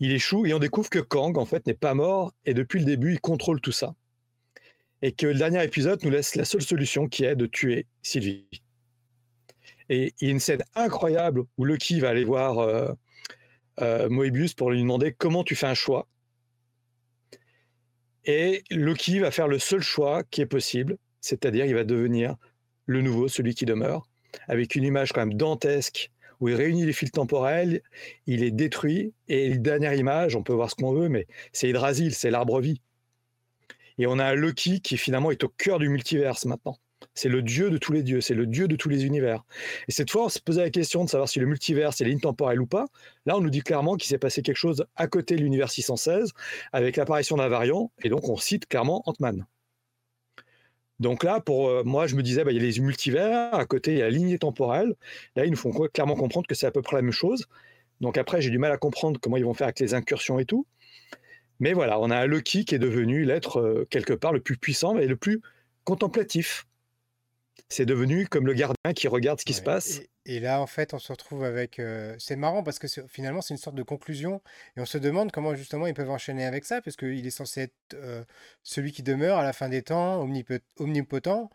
Il 0.00 0.12
échoue 0.12 0.46
et 0.46 0.54
on 0.54 0.58
découvre 0.58 0.90
que 0.90 0.98
Kang, 0.98 1.36
en 1.38 1.46
fait, 1.46 1.66
n'est 1.66 1.74
pas 1.74 1.94
mort 1.94 2.32
et 2.44 2.54
depuis 2.54 2.78
le 2.78 2.84
début, 2.84 3.12
il 3.12 3.20
contrôle 3.20 3.60
tout 3.60 3.72
ça. 3.72 3.94
Et 5.02 5.12
que 5.12 5.26
le 5.26 5.34
dernier 5.34 5.62
épisode 5.64 6.02
nous 6.04 6.10
laisse 6.10 6.34
la 6.34 6.44
seule 6.44 6.62
solution 6.62 7.08
qui 7.08 7.24
est 7.24 7.36
de 7.36 7.46
tuer 7.46 7.86
Sylvie. 8.02 8.48
Et 9.88 10.12
il 10.20 10.28
y 10.28 10.30
a 10.30 10.32
une 10.32 10.40
scène 10.40 10.62
incroyable 10.74 11.44
où 11.56 11.64
Loki 11.64 12.00
va 12.00 12.10
aller 12.10 12.24
voir 12.24 12.58
euh, 12.58 12.92
Moebius 13.80 14.54
pour 14.54 14.70
lui 14.70 14.80
demander 14.80 15.12
comment 15.12 15.44
tu 15.44 15.54
fais 15.54 15.66
un 15.66 15.74
choix. 15.74 16.06
Et 18.24 18.62
Loki 18.70 19.20
va 19.20 19.30
faire 19.30 19.48
le 19.48 19.58
seul 19.58 19.80
choix 19.80 20.22
qui 20.24 20.40
est 20.40 20.46
possible, 20.46 20.98
c'est-à-dire 21.20 21.64
il 21.64 21.74
va 21.74 21.84
devenir 21.84 22.36
le 22.86 23.02
nouveau, 23.02 23.28
celui 23.28 23.54
qui 23.54 23.64
demeure, 23.64 24.06
avec 24.48 24.74
une 24.74 24.84
image 24.84 25.12
quand 25.12 25.24
même 25.24 25.34
dantesque 25.34 26.10
où 26.40 26.48
il 26.48 26.54
réunit 26.54 26.86
les 26.86 26.92
fils 26.92 27.10
temporels, 27.10 27.82
il 28.26 28.42
est 28.42 28.50
détruit, 28.50 29.12
et 29.28 29.48
la 29.48 29.56
dernière 29.56 29.94
image, 29.94 30.36
on 30.36 30.42
peut 30.42 30.52
voir 30.52 30.70
ce 30.70 30.76
qu'on 30.76 30.92
veut, 30.92 31.08
mais 31.08 31.26
c'est 31.52 31.68
Hydrasil, 31.68 32.14
c'est 32.14 32.30
l'arbre 32.30 32.60
vie. 32.60 32.80
Et 33.98 34.06
on 34.06 34.18
a 34.18 34.24
un 34.24 34.34
Loki 34.34 34.80
qui 34.80 34.96
finalement 34.96 35.30
est 35.30 35.42
au 35.42 35.48
cœur 35.48 35.78
du 35.78 35.88
multiverse 35.88 36.44
maintenant. 36.44 36.78
C'est 37.18 37.28
le 37.28 37.42
dieu 37.42 37.68
de 37.68 37.78
tous 37.78 37.92
les 37.92 38.04
dieux, 38.04 38.20
c'est 38.20 38.34
le 38.34 38.46
dieu 38.46 38.68
de 38.68 38.76
tous 38.76 38.88
les 38.88 39.04
univers. 39.04 39.44
Et 39.88 39.92
cette 39.92 40.08
fois, 40.08 40.26
on 40.26 40.28
se 40.28 40.38
posait 40.38 40.62
la 40.62 40.70
question 40.70 41.04
de 41.04 41.10
savoir 41.10 41.28
si 41.28 41.40
le 41.40 41.46
multiverse 41.46 42.00
est 42.00 42.04
ligne 42.04 42.20
ou 42.24 42.66
pas. 42.66 42.86
Là, 43.26 43.36
on 43.36 43.40
nous 43.40 43.50
dit 43.50 43.62
clairement 43.62 43.96
qu'il 43.96 44.08
s'est 44.08 44.18
passé 44.18 44.40
quelque 44.40 44.56
chose 44.56 44.86
à 44.94 45.08
côté 45.08 45.34
de 45.34 45.42
l'univers 45.42 45.68
616 45.68 46.30
avec 46.72 46.96
l'apparition 46.96 47.36
d'un 47.36 47.48
variant, 47.48 47.90
et 48.04 48.08
donc 48.08 48.28
on 48.28 48.36
cite 48.36 48.68
clairement 48.68 49.02
Ant-Man. 49.06 49.46
Donc 51.00 51.24
là, 51.24 51.40
pour 51.40 51.68
euh, 51.68 51.82
moi, 51.82 52.06
je 52.06 52.14
me 52.14 52.22
disais, 52.22 52.44
bah, 52.44 52.52
il 52.52 52.62
y 52.62 52.64
a 52.64 52.70
les 52.70 52.80
multivers, 52.80 53.52
à 53.52 53.66
côté, 53.66 53.94
il 53.94 53.98
y 53.98 54.02
a 54.02 54.04
la 54.04 54.10
lignée 54.10 54.38
temporelle. 54.38 54.94
Là, 55.34 55.44
ils 55.44 55.50
nous 55.50 55.56
font 55.56 55.72
clairement 55.92 56.14
comprendre 56.14 56.46
que 56.46 56.54
c'est 56.54 56.66
à 56.66 56.70
peu 56.70 56.82
près 56.82 56.94
la 56.94 57.02
même 57.02 57.10
chose. 57.10 57.46
Donc 58.00 58.16
après, 58.16 58.40
j'ai 58.40 58.50
du 58.50 58.58
mal 58.58 58.70
à 58.70 58.76
comprendre 58.76 59.18
comment 59.20 59.36
ils 59.36 59.44
vont 59.44 59.54
faire 59.54 59.66
avec 59.66 59.80
les 59.80 59.94
incursions 59.94 60.38
et 60.38 60.44
tout. 60.44 60.66
Mais 61.58 61.72
voilà, 61.72 61.98
on 61.98 62.10
a 62.10 62.16
un 62.16 62.26
Loki 62.26 62.64
qui 62.64 62.76
est 62.76 62.78
devenu 62.78 63.24
l'être 63.24 63.58
euh, 63.58 63.88
quelque 63.90 64.12
part 64.12 64.32
le 64.32 64.40
plus 64.40 64.56
puissant 64.56 64.98
et 64.98 65.08
le 65.08 65.16
plus 65.16 65.40
contemplatif. 65.82 66.67
C'est 67.70 67.84
devenu 67.84 68.26
comme 68.26 68.46
le 68.46 68.54
gardien 68.54 68.94
qui 68.94 69.08
regarde 69.08 69.40
ce 69.40 69.44
qui 69.44 69.52
se 69.52 69.60
passe. 69.60 70.00
Et, 70.24 70.40
là, 70.40 70.60
en 70.62 70.66
fait, 70.66 70.94
on 70.94 70.98
se 70.98 71.12
retrouve 71.12 71.44
avec. 71.44 71.78
Euh, 71.78 72.14
c'est 72.18 72.36
marrant 72.36 72.62
parce 72.62 72.78
que 72.78 72.86
finalement, 73.08 73.42
c'est 73.42 73.52
une 73.52 73.58
sorte 73.58 73.76
de 73.76 73.82
conclusion. 73.82 74.40
Et 74.76 74.80
on 74.80 74.86
se 74.86 74.96
demande 74.96 75.32
comment 75.32 75.54
justement 75.54 75.86
ils 75.86 75.94
peuvent 75.94 76.10
enchaîner 76.10 76.46
avec 76.46 76.64
ça, 76.64 76.80
parce 76.80 76.96
qu'il 76.96 77.26
est 77.26 77.30
censé 77.30 77.62
être 77.62 77.74
euh, 77.94 78.24
celui 78.62 78.92
qui 78.92 79.02
demeure 79.02 79.36
à 79.36 79.44
la 79.44 79.52
fin 79.52 79.68
des 79.68 79.82
temps, 79.82 80.26
omnipotent. 80.78 81.50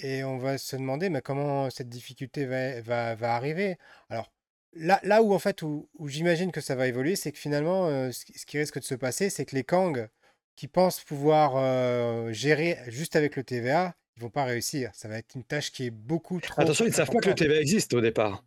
Et 0.00 0.24
on 0.24 0.38
va 0.38 0.58
se 0.58 0.74
demander 0.74 1.10
mais 1.10 1.20
comment 1.20 1.70
cette 1.70 1.88
difficulté 1.88 2.44
va, 2.44 2.80
va, 2.80 3.14
va 3.14 3.34
arriver? 3.34 3.78
Alors, 4.10 4.32
Là, 4.74 5.00
là 5.02 5.22
où 5.22 5.34
en 5.34 5.38
fait 5.38 5.60
où, 5.60 5.86
j'imagine 6.06 6.50
que 6.50 6.62
ça 6.62 6.74
va 6.74 6.88
évoluer, 6.88 7.14
c'est 7.14 7.30
que 7.30 7.38
finalement, 7.38 7.88
euh, 7.88 8.10
ce, 8.10 8.24
qui 8.24 8.56
risque 8.56 8.78
de 8.78 8.84
se 8.84 8.94
passer, 8.94 9.28
c'est 9.28 9.44
que 9.44 9.54
les 9.54 9.64
Kang 9.64 10.08
qui 10.56 10.66
pensent 10.66 11.04
pouvoir 11.04 12.32
gérer 12.32 12.78
juste 12.88 13.14
avec 13.14 13.36
le 13.36 13.44
TVA, 13.44 13.94
ils 14.16 14.22
vont 14.22 14.30
pas 14.30 14.44
réussir. 14.44 14.90
Ça 14.94 15.08
va 15.08 15.18
être 15.18 15.34
une 15.34 15.44
tâche 15.44 15.72
qui 15.72 15.86
est 15.86 15.90
beaucoup 15.90 16.40
trop. 16.40 16.60
Attention, 16.60 16.84
ils 16.84 16.88
ne 16.90 16.94
savent 16.94 17.10
pas 17.10 17.20
que 17.20 17.28
le 17.28 17.34
TVA 17.34 17.60
existe 17.60 17.94
au 17.94 18.00
départ. 18.00 18.44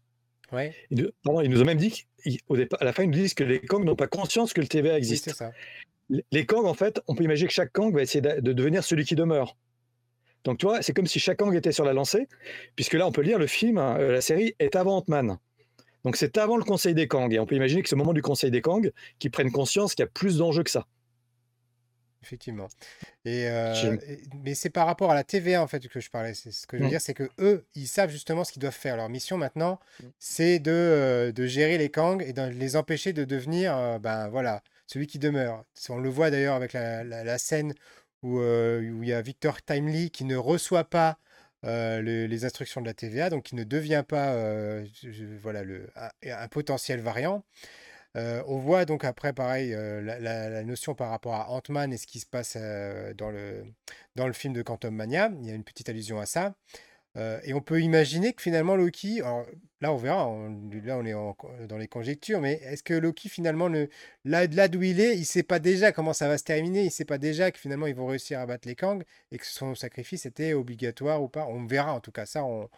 Ouais. 0.52 0.76
Ils, 0.92 1.12
ils 1.44 1.50
nous 1.50 1.62
ont 1.62 1.66
même 1.66 1.78
dit 1.78 2.06
qu'au 2.48 2.56
départ, 2.56 2.82
à 2.82 2.86
la 2.86 2.94
fin, 2.94 3.04
ils 3.04 3.10
nous 3.10 3.16
disent 3.16 3.34
que 3.34 3.44
les 3.44 3.60
Kang 3.60 3.84
n'ont 3.84 3.96
pas 3.96 4.08
conscience 4.08 4.54
que 4.54 4.62
le 4.62 4.68
TVA 4.68 4.98
existe. 4.98 5.32
ça. 5.34 5.52
Les 6.32 6.46
Kang, 6.46 6.66
en 6.66 6.76
fait, 6.76 7.02
on 7.08 7.16
peut 7.16 7.24
imaginer 7.24 7.48
que 7.48 7.54
chaque 7.54 7.72
Kang 7.72 7.94
va 7.94 8.02
essayer 8.02 8.22
de 8.22 8.54
devenir 8.54 8.84
celui 8.84 9.06
qui 9.06 9.16
demeure. 9.16 9.58
Donc, 10.44 10.60
tu 10.60 10.68
vois, 10.68 10.84
c'est 10.84 10.94
comme 10.94 11.08
si 11.08 11.20
chaque 11.20 11.38
Kang 11.38 11.56
était 11.56 11.72
sur 11.72 11.84
la 11.84 11.94
lancée, 11.94 12.28
puisque 12.76 12.94
là, 12.94 13.08
on 13.08 13.12
peut 13.12 13.24
lire 13.24 13.40
le 13.40 13.48
film, 13.48 13.80
hein, 13.80 13.98
la 13.98 14.22
série 14.22 14.56
est 14.60 14.76
avant 14.76 14.98
Ant-Man. 14.98 15.40
Donc 16.06 16.18
c'est 16.18 16.38
avant 16.38 16.56
le 16.56 16.64
Conseil 16.64 16.94
des 16.94 17.08
Kang. 17.08 17.34
Et 17.34 17.40
on 17.40 17.48
peut 17.48 17.56
imaginer 17.56 17.82
que 17.82 17.90
c'est 17.90 17.96
au 17.96 17.98
moment 17.98 18.14
du 18.14 18.22
Conseil 18.22 18.52
des 18.52 18.62
Kang 18.62 18.92
qu'ils 19.18 19.32
prennent 19.32 19.52
conscience 19.52 19.96
qu'il 19.96 20.04
y 20.04 20.08
a 20.08 20.12
plus 20.12 20.38
d'enjeux 20.38 20.62
que 20.62 20.70
ça. 20.70 20.86
Effectivement. 22.26 22.68
Et, 23.24 23.48
euh, 23.48 23.98
mais 24.44 24.56
c'est 24.56 24.72
par 24.72 24.88
rapport 24.88 25.12
à 25.12 25.16
la 25.16 25.24
TVA 25.24 25.62
en 25.62 25.68
fait 25.68 25.88
que 25.88 26.00
je 26.00 26.10
parlais. 26.10 26.34
C'est 26.34 26.52
ce 26.52 26.66
que 26.66 26.78
je 26.78 26.82
veux 26.82 26.88
mm. 26.88 26.92
dire, 26.92 27.02
c'est 27.02 27.14
que 27.14 27.30
eux, 27.40 27.66
ils 27.76 27.88
savent 27.88 28.10
justement 28.10 28.44
ce 28.44 28.52
qu'ils 28.52 28.62
doivent 28.62 28.74
faire. 28.74 28.98
Leur 28.98 29.10
mission 29.10 29.38
maintenant, 29.38 29.80
mm. 30.00 30.06
c'est 30.18 30.60
de, 30.60 30.72
euh, 30.72 31.32
de, 31.32 31.46
gérer 31.46 31.78
les 31.78 31.90
Kang 31.90 32.24
et 32.24 32.34
de 32.34 32.42
les 32.42 32.76
empêcher 32.76 33.14
de 33.14 33.26
devenir, 33.26 33.78
euh, 33.78 34.00
ben 34.00 34.28
voilà, 34.30 34.64
celui 34.88 35.06
qui 35.06 35.20
demeure. 35.20 35.64
On 35.90 36.00
le 36.00 36.10
voit 36.10 36.32
d'ailleurs 36.32 36.56
avec 36.56 36.74
la, 36.74 37.04
la, 37.04 37.38
scène 37.38 37.74
où, 38.24 38.40
où 38.40 39.04
il 39.04 39.08
y 39.08 39.14
a 39.14 39.22
Victor 39.22 39.62
Timely 39.62 40.10
qui 40.10 40.26
ne 40.26 40.36
reçoit 40.36 40.86
pas 40.86 41.20
euh, 41.66 42.02
les 42.02 42.46
instructions 42.46 42.80
de 42.80 42.86
la 42.86 42.94
TVA, 42.94 43.32
donc 43.32 43.44
qui 43.44 43.56
ne 43.56 43.64
devient 43.64 44.04
pas 44.08 44.34
euh, 44.34 44.86
voilà, 45.42 45.64
le, 45.64 45.90
un, 46.24 46.48
potentiel 46.48 47.00
variant. 47.00 47.44
On 48.16 48.58
voit 48.58 48.86
donc 48.86 49.04
après, 49.04 49.34
pareil, 49.34 49.72
la, 49.72 50.64
notion 50.64 50.96
par 50.96 51.10
rapport 51.10 51.36
à 51.36 51.50
Ant-Man 51.52 51.94
et 51.94 51.98
ce 51.98 52.08
qui 52.08 52.20
se 52.20 52.26
passe 52.26 52.56
dans, 52.56 53.30
le, 53.32 53.66
dans 54.16 54.28
le 54.28 54.34
film 54.34 54.54
de 54.54 54.62
Quantum 54.62 54.96
Mania. 54.96 55.30
Il 55.42 55.48
y 55.48 55.52
a 55.52 55.54
une 55.54 55.64
petite 55.64 55.90
allusion 55.90 56.20
à 56.20 56.26
ça. 56.26 56.56
Et 57.44 57.54
on 57.54 57.62
peut 57.62 57.82
imaginer 57.82 58.34
que 58.34 58.42
finalement 58.42 58.76
Loki, 58.76 59.22
alors 59.22 59.46
là 59.80 59.94
on 59.94 59.96
verra, 59.96 60.26
là 60.84 60.98
on 60.98 61.06
est 61.06 61.68
dans 61.68 61.78
les 61.78 61.88
conjectures, 61.88 62.42
mais 62.42 62.60
est-ce 62.64 62.84
que 62.84 62.94
Loki 62.94 63.30
finalement, 63.30 63.70
là, 64.26 64.48
là 64.48 64.68
d'où 64.68 64.84
il 64.84 65.00
est, 65.00 65.18
il 65.18 65.26
sait 65.26 65.44
pas 65.44 65.60
déjà 65.60 65.94
comment 65.94 66.12
ça 66.12 66.28
va 66.28 66.38
se 66.38 66.44
terminer, 66.44 66.84
il 66.84 66.92
sait 66.92 67.06
pas 67.06 67.18
déjà 67.18 67.52
que 67.52 67.58
finalement 67.58 67.88
ils 67.88 67.96
vont 67.96 68.08
réussir 68.08 68.40
à 68.42 68.46
battre 68.46 68.68
les 68.68 68.76
Kang 68.76 69.02
et 69.32 69.38
que 69.38 69.46
son 69.46 69.76
sacrifice 69.76 70.26
était 70.26 70.54
obligatoire 70.54 71.24
ou 71.24 71.30
pas? 71.30 71.46
On 71.48 71.66
verra 71.66 71.94
en 71.94 72.02
tout 72.02 72.12
cas 72.12 72.26
ça, 72.26 72.44
on, 72.44 72.70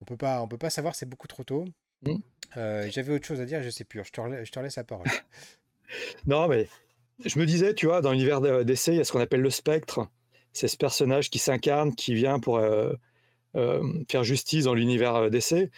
on 0.00 0.04
peut 0.04 0.16
on 0.26 0.48
peut 0.48 0.58
pas 0.58 0.70
savoir, 0.70 0.96
c'est 0.96 1.06
beaucoup 1.08 1.28
trop 1.28 1.44
tôt. 1.44 1.64
Mmh. 2.06 2.16
Euh, 2.56 2.88
j'avais 2.90 3.12
autre 3.12 3.26
chose 3.26 3.40
à 3.40 3.44
dire, 3.44 3.62
je 3.62 3.70
sais 3.70 3.84
plus. 3.84 4.02
Je 4.04 4.10
te, 4.10 4.44
je 4.44 4.52
te 4.52 4.60
laisse 4.60 4.76
la 4.76 4.84
parole. 4.84 5.06
non 6.26 6.48
mais 6.48 6.68
je 7.24 7.38
me 7.38 7.46
disais, 7.46 7.74
tu 7.74 7.86
vois, 7.86 8.00
dans 8.00 8.12
l'univers 8.12 8.40
d'essai, 8.64 8.92
il 8.92 8.96
y 8.98 9.00
a 9.00 9.04
ce 9.04 9.12
qu'on 9.12 9.20
appelle 9.20 9.40
le 9.40 9.50
spectre. 9.50 10.08
C'est 10.52 10.68
ce 10.68 10.76
personnage 10.76 11.30
qui 11.30 11.38
s'incarne, 11.38 11.94
qui 11.94 12.14
vient 12.14 12.38
pour 12.38 12.58
euh, 12.58 12.92
euh, 13.56 13.82
faire 14.10 14.24
justice 14.24 14.64
dans 14.64 14.74
l'univers 14.74 15.30
d'essai. 15.30 15.70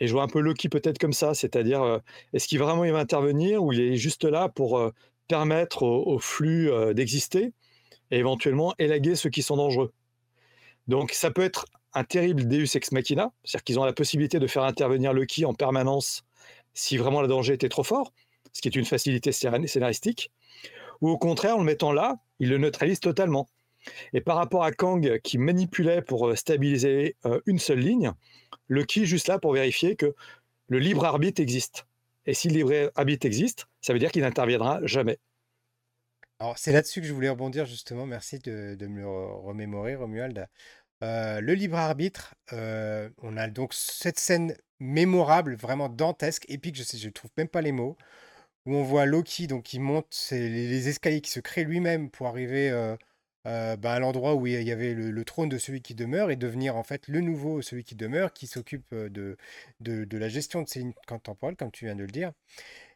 Et 0.00 0.06
je 0.06 0.12
vois 0.12 0.22
un 0.22 0.28
peu 0.28 0.40
Loki 0.40 0.68
peut-être 0.68 0.98
comme 0.98 1.12
ça, 1.12 1.34
c'est-à-dire 1.34 2.00
est-ce 2.32 2.46
qu'il 2.46 2.58
vraiment 2.58 2.84
il 2.84 2.92
va 2.92 3.00
intervenir 3.00 3.64
ou 3.64 3.72
il 3.72 3.80
est 3.80 3.96
juste 3.96 4.24
là 4.24 4.48
pour 4.48 4.80
permettre 5.26 5.82
au, 5.82 6.18
flux 6.20 6.70
d'exister 6.94 7.52
et 8.12 8.18
éventuellement 8.18 8.74
élaguer 8.78 9.16
ceux 9.16 9.28
qui 9.28 9.42
sont 9.42 9.56
dangereux? 9.56 9.92
Donc 10.86 11.10
ça 11.10 11.32
peut 11.32 11.42
être 11.42 11.66
un 11.94 12.04
terrible 12.04 12.46
Deus 12.46 12.76
ex 12.76 12.92
machina, 12.92 13.32
c'est-à-dire 13.44 13.64
qu'ils 13.64 13.78
ont 13.78 13.84
la 13.84 13.92
possibilité 13.92 14.38
de 14.38 14.46
faire 14.46 14.64
intervenir 14.64 15.12
Loki 15.12 15.44
en 15.44 15.54
permanence 15.54 16.24
si 16.74 16.96
vraiment 16.96 17.22
le 17.22 17.28
danger 17.28 17.54
était 17.54 17.68
trop 17.68 17.82
fort, 17.82 18.12
ce 18.52 18.60
qui 18.60 18.68
est 18.68 18.76
une 18.76 18.84
facilité 18.84 19.32
scénaristique, 19.32 20.30
ou 21.00 21.10
au 21.10 21.18
contraire, 21.18 21.56
en 21.56 21.58
le 21.58 21.64
mettant 21.64 21.92
là, 21.92 22.16
ils 22.38 22.48
le 22.48 22.58
neutralisent 22.58 23.00
totalement. 23.00 23.48
Et 24.12 24.20
par 24.20 24.36
rapport 24.36 24.64
à 24.64 24.72
Kang 24.72 25.18
qui 25.22 25.38
manipulait 25.38 26.02
pour 26.02 26.28
euh, 26.28 26.34
stabiliser 26.34 27.16
euh, 27.24 27.40
une 27.46 27.58
seule 27.58 27.78
ligne, 27.78 28.12
le 28.66 28.84
qui 28.84 29.06
juste 29.06 29.28
là 29.28 29.38
pour 29.38 29.52
vérifier 29.52 29.96
que 29.96 30.14
le 30.68 30.78
libre 30.78 31.04
arbitre 31.04 31.40
existe. 31.40 31.86
Et 32.26 32.34
si 32.34 32.48
le 32.48 32.54
libre 32.54 32.92
arbitre 32.94 33.26
existe, 33.26 33.66
ça 33.80 33.92
veut 33.92 33.98
dire 33.98 34.12
qu'il 34.12 34.22
n'interviendra 34.22 34.80
jamais. 34.82 35.18
Alors 36.40 36.58
c'est 36.58 36.72
là-dessus 36.72 37.00
que 37.00 37.06
je 37.06 37.12
voulais 37.12 37.30
rebondir 37.30 37.64
justement. 37.66 38.06
Merci 38.06 38.38
de, 38.38 38.76
me 38.86 39.00
le 39.00 39.08
remémorer, 39.08 39.96
Romuald. 39.96 40.46
Le 41.00 41.52
libre 41.52 41.76
arbitre, 41.76 42.34
on 42.52 43.36
a 43.36 43.48
donc 43.48 43.74
cette 43.74 44.18
scène 44.18 44.56
mémorable, 44.80 45.56
vraiment 45.56 45.88
dantesque, 45.88 46.44
épique. 46.48 46.76
Je 46.76 46.96
je 46.96 47.08
trouve 47.10 47.30
même 47.36 47.48
pas 47.48 47.62
les 47.62 47.72
mots, 47.72 47.96
où 48.66 48.74
on 48.74 48.82
voit 48.82 49.06
Loki 49.06 49.46
donc 49.46 49.64
qui 49.64 49.78
monte 49.78 50.28
les, 50.30 50.88
escaliers 50.88 51.20
qui 51.20 51.30
se 51.30 51.40
créent 51.40 51.64
lui-même 51.64 52.10
pour 52.10 52.26
arriver 52.26 52.70
bah, 53.44 53.94
à 53.94 53.98
l'endroit 53.98 54.34
où 54.34 54.46
il 54.46 54.62
y 54.62 54.72
avait 54.72 54.94
le, 54.94 55.24
trône 55.24 55.48
de 55.48 55.58
celui 55.58 55.80
qui 55.80 55.94
demeure 55.94 56.30
et 56.30 56.36
devenir 56.36 56.76
en 56.76 56.82
fait 56.82 57.08
le 57.08 57.20
nouveau 57.20 57.62
celui 57.62 57.84
qui 57.84 57.94
demeure, 57.94 58.32
qui 58.32 58.46
s'occupe 58.46 58.94
de, 58.94 59.36
la 59.80 60.28
gestion 60.28 60.62
de 60.62 60.68
ses 60.68 60.80
lignes 60.80 60.94
temporelles, 61.22 61.56
comme 61.56 61.70
tu 61.70 61.86
viens 61.86 61.96
de 61.96 62.02
le 62.02 62.10
dire. 62.10 62.32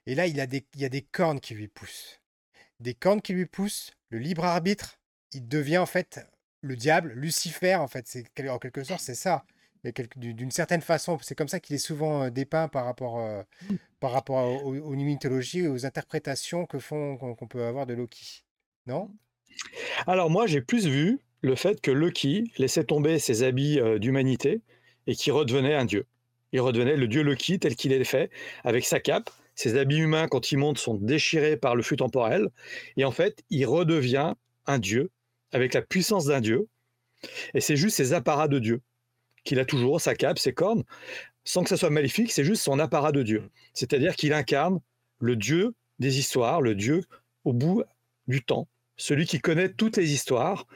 Et 0.07 0.15
là, 0.15 0.27
il, 0.27 0.37
il 0.75 0.81
y 0.81 0.85
a 0.85 0.89
des 0.89 1.03
cornes 1.03 1.41
qui 1.41 1.55
lui 1.55 1.69
poussent. 1.69 2.21
Des 2.81 2.95
cornes 2.95 3.23
qui 3.23 3.33
lui 3.33 3.47
poussent, 3.47 3.93
le 4.11 4.19
libre 4.19 4.45
arbitre, 4.45 4.99
il 5.33 5.47
devient 5.47 5.79
en 5.79 5.87
fait 5.87 6.21
le 6.63 6.77
diable, 6.77 7.13
Lucifer, 7.15 7.75
en 7.75 7.89
fait, 7.89 8.07
c'est 8.07 8.25
en 8.49 8.59
quelque 8.59 8.85
sorte, 8.85 9.01
c'est 9.01 9.15
ça. 9.15 9.45
D'une 10.17 10.53
certaine 10.53 10.81
façon, 10.81 11.19
c'est 11.23 11.35
comme 11.35 11.49
ça 11.49 11.59
qu'il 11.59 11.75
est 11.75 11.81
souvent 11.81 12.23
euh, 12.23 12.31
dépeint 12.31 12.69
par 12.69 12.85
rapport, 12.85 13.19
mmh. 13.19 13.75
par 13.99 14.13
rapport 14.13 14.65
aux, 14.65 14.77
aux, 14.77 14.95
mythologies 14.95 15.61
et 15.61 15.69
aux 15.69 15.85
interprétations 15.85 16.67
que 16.67 16.79
font 16.79 17.17
qu'on 17.17 17.47
peut 17.49 17.65
avoir 17.65 17.85
de 17.85 17.95
Loki. 17.95 18.45
Non? 18.87 19.11
Alors 20.07 20.31
moi, 20.31 20.47
j'ai 20.47 20.61
plus 20.61 20.87
vu 20.87 21.19
le 21.43 21.57
fait 21.57 21.81
que 21.81 21.91
Loki 21.91 22.53
laissait 22.59 22.85
tomber 22.85 23.19
ses 23.19 23.43
habits 23.43 23.81
euh, 23.81 23.99
d'humanité 23.99 24.63
et 25.07 25.15
qu'il 25.15 25.33
redevenait 25.33 25.75
un 25.75 25.85
dieu. 25.85 26.07
Il 26.53 26.61
redevenait 26.61 26.97
le 26.97 27.09
dieu 27.09 27.23
Loki 27.23 27.59
tel 27.59 27.75
qu'il 27.75 27.93
est 27.93 28.05
fait, 28.05 28.31
avec 28.65 28.85
sa 28.85 29.01
cape. 29.01 29.31
Ses 29.55 29.77
habits 29.77 29.99
humains, 29.99 30.29
quand 30.29 30.53
il 30.53 30.59
monte, 30.59 30.79
sont 30.79 30.95
déchirés 30.95 31.57
par 31.57 31.77
le 31.77 31.83
flux 31.83 31.97
temporel. 31.97 32.49
Et 32.97 33.05
en 33.05 33.11
fait, 33.11 33.43
il 33.51 33.67
redevient 33.67 34.35
un 34.67 34.79
dieu, 34.79 35.11
avec 35.53 35.75
la 35.75 35.83
puissance 35.83 36.27
d'un 36.27 36.41
dieu. 36.41 36.69
Et 37.55 37.61
c'est 37.61 37.77
juste 37.77 37.97
ses 37.97 38.13
apparats 38.13 38.49
de 38.49 38.59
dieu 38.59 38.81
qu'il 39.45 39.59
a 39.59 39.65
toujours, 39.65 40.01
sa 40.01 40.15
cape, 40.15 40.39
ses 40.39 40.53
cornes, 40.53 40.85
sans 41.45 41.63
que 41.63 41.69
ça 41.69 41.77
soit 41.77 41.91
maléfique, 41.91 42.33
c'est 42.33 42.45
juste 42.45 42.63
son 42.63 42.79
apparat 42.79 43.13
de 43.13 43.23
dieu. 43.23 43.51
C'est-à-dire 43.75 44.15
qu'il 44.17 44.33
incarne 44.33 44.81
le 45.19 45.37
dieu 45.37 45.75
des 45.99 46.19
histoires, 46.19 46.61
le 46.61 46.75
dieu 46.75 47.03
au 47.45 47.53
bout 47.53 47.83
du 48.29 48.45
temps, 48.45 48.69
celui 48.97 49.27
qui 49.27 49.41
connaît 49.41 49.69
toutes 49.69 49.97
les 49.97 50.13
histoires 50.13 50.67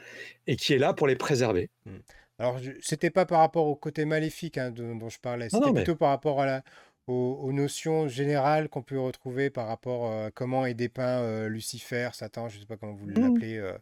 et 0.47 0.55
qui 0.55 0.73
est 0.73 0.77
là 0.77 0.93
pour 0.93 1.07
les 1.07 1.15
préserver. 1.15 1.69
Hmm. 1.85 1.99
Alors, 2.39 2.59
c'était 2.81 3.09
pas 3.09 3.25
par 3.25 3.39
rapport 3.39 3.65
au 3.65 3.75
côté 3.75 4.05
maléfique 4.05 4.57
hein, 4.57 4.71
dont 4.71 5.09
je 5.09 5.19
parlais, 5.19 5.49
c'était 5.49 5.73
plutôt 5.73 5.95
par 5.95 6.09
rapport 6.09 6.41
à 6.41 6.45
la, 6.45 6.63
aux, 7.07 7.51
notions 7.51 8.07
générales 8.07 8.69
qu'on 8.69 8.83
peut 8.83 8.99
retrouver 8.99 9.49
par 9.49 9.67
rapport 9.67 10.11
à 10.11 10.31
comment 10.31 10.65
est 10.65 10.75
dépeint 10.75 11.21
euh, 11.21 11.47
Lucifer, 11.47 12.09
Satan, 12.13 12.47
je 12.49 12.55
ne 12.55 12.61
sais 12.61 12.67
pas 12.67 12.77
comment 12.77 12.93
vous 12.93 13.07
hmm. 13.07 13.21
l'appelez, 13.21 13.57
euh, 13.57 13.73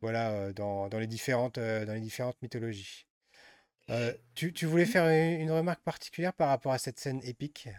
voilà, 0.00 0.52
dans, 0.52 0.88
dans, 0.88 0.98
les 0.98 1.06
différentes, 1.06 1.58
dans 1.58 1.94
les 1.94 2.00
différentes 2.00 2.40
mythologies. 2.42 3.06
Tu, 4.34 4.52
tu, 4.52 4.66
voulais 4.66 4.84
faire 4.84 5.08
une 5.08 5.50
remarque 5.50 5.80
particulière 5.80 6.34
par 6.34 6.50
rapport 6.50 6.72
à 6.72 6.78
cette 6.78 7.00
scène 7.00 7.22
épique? 7.24 7.70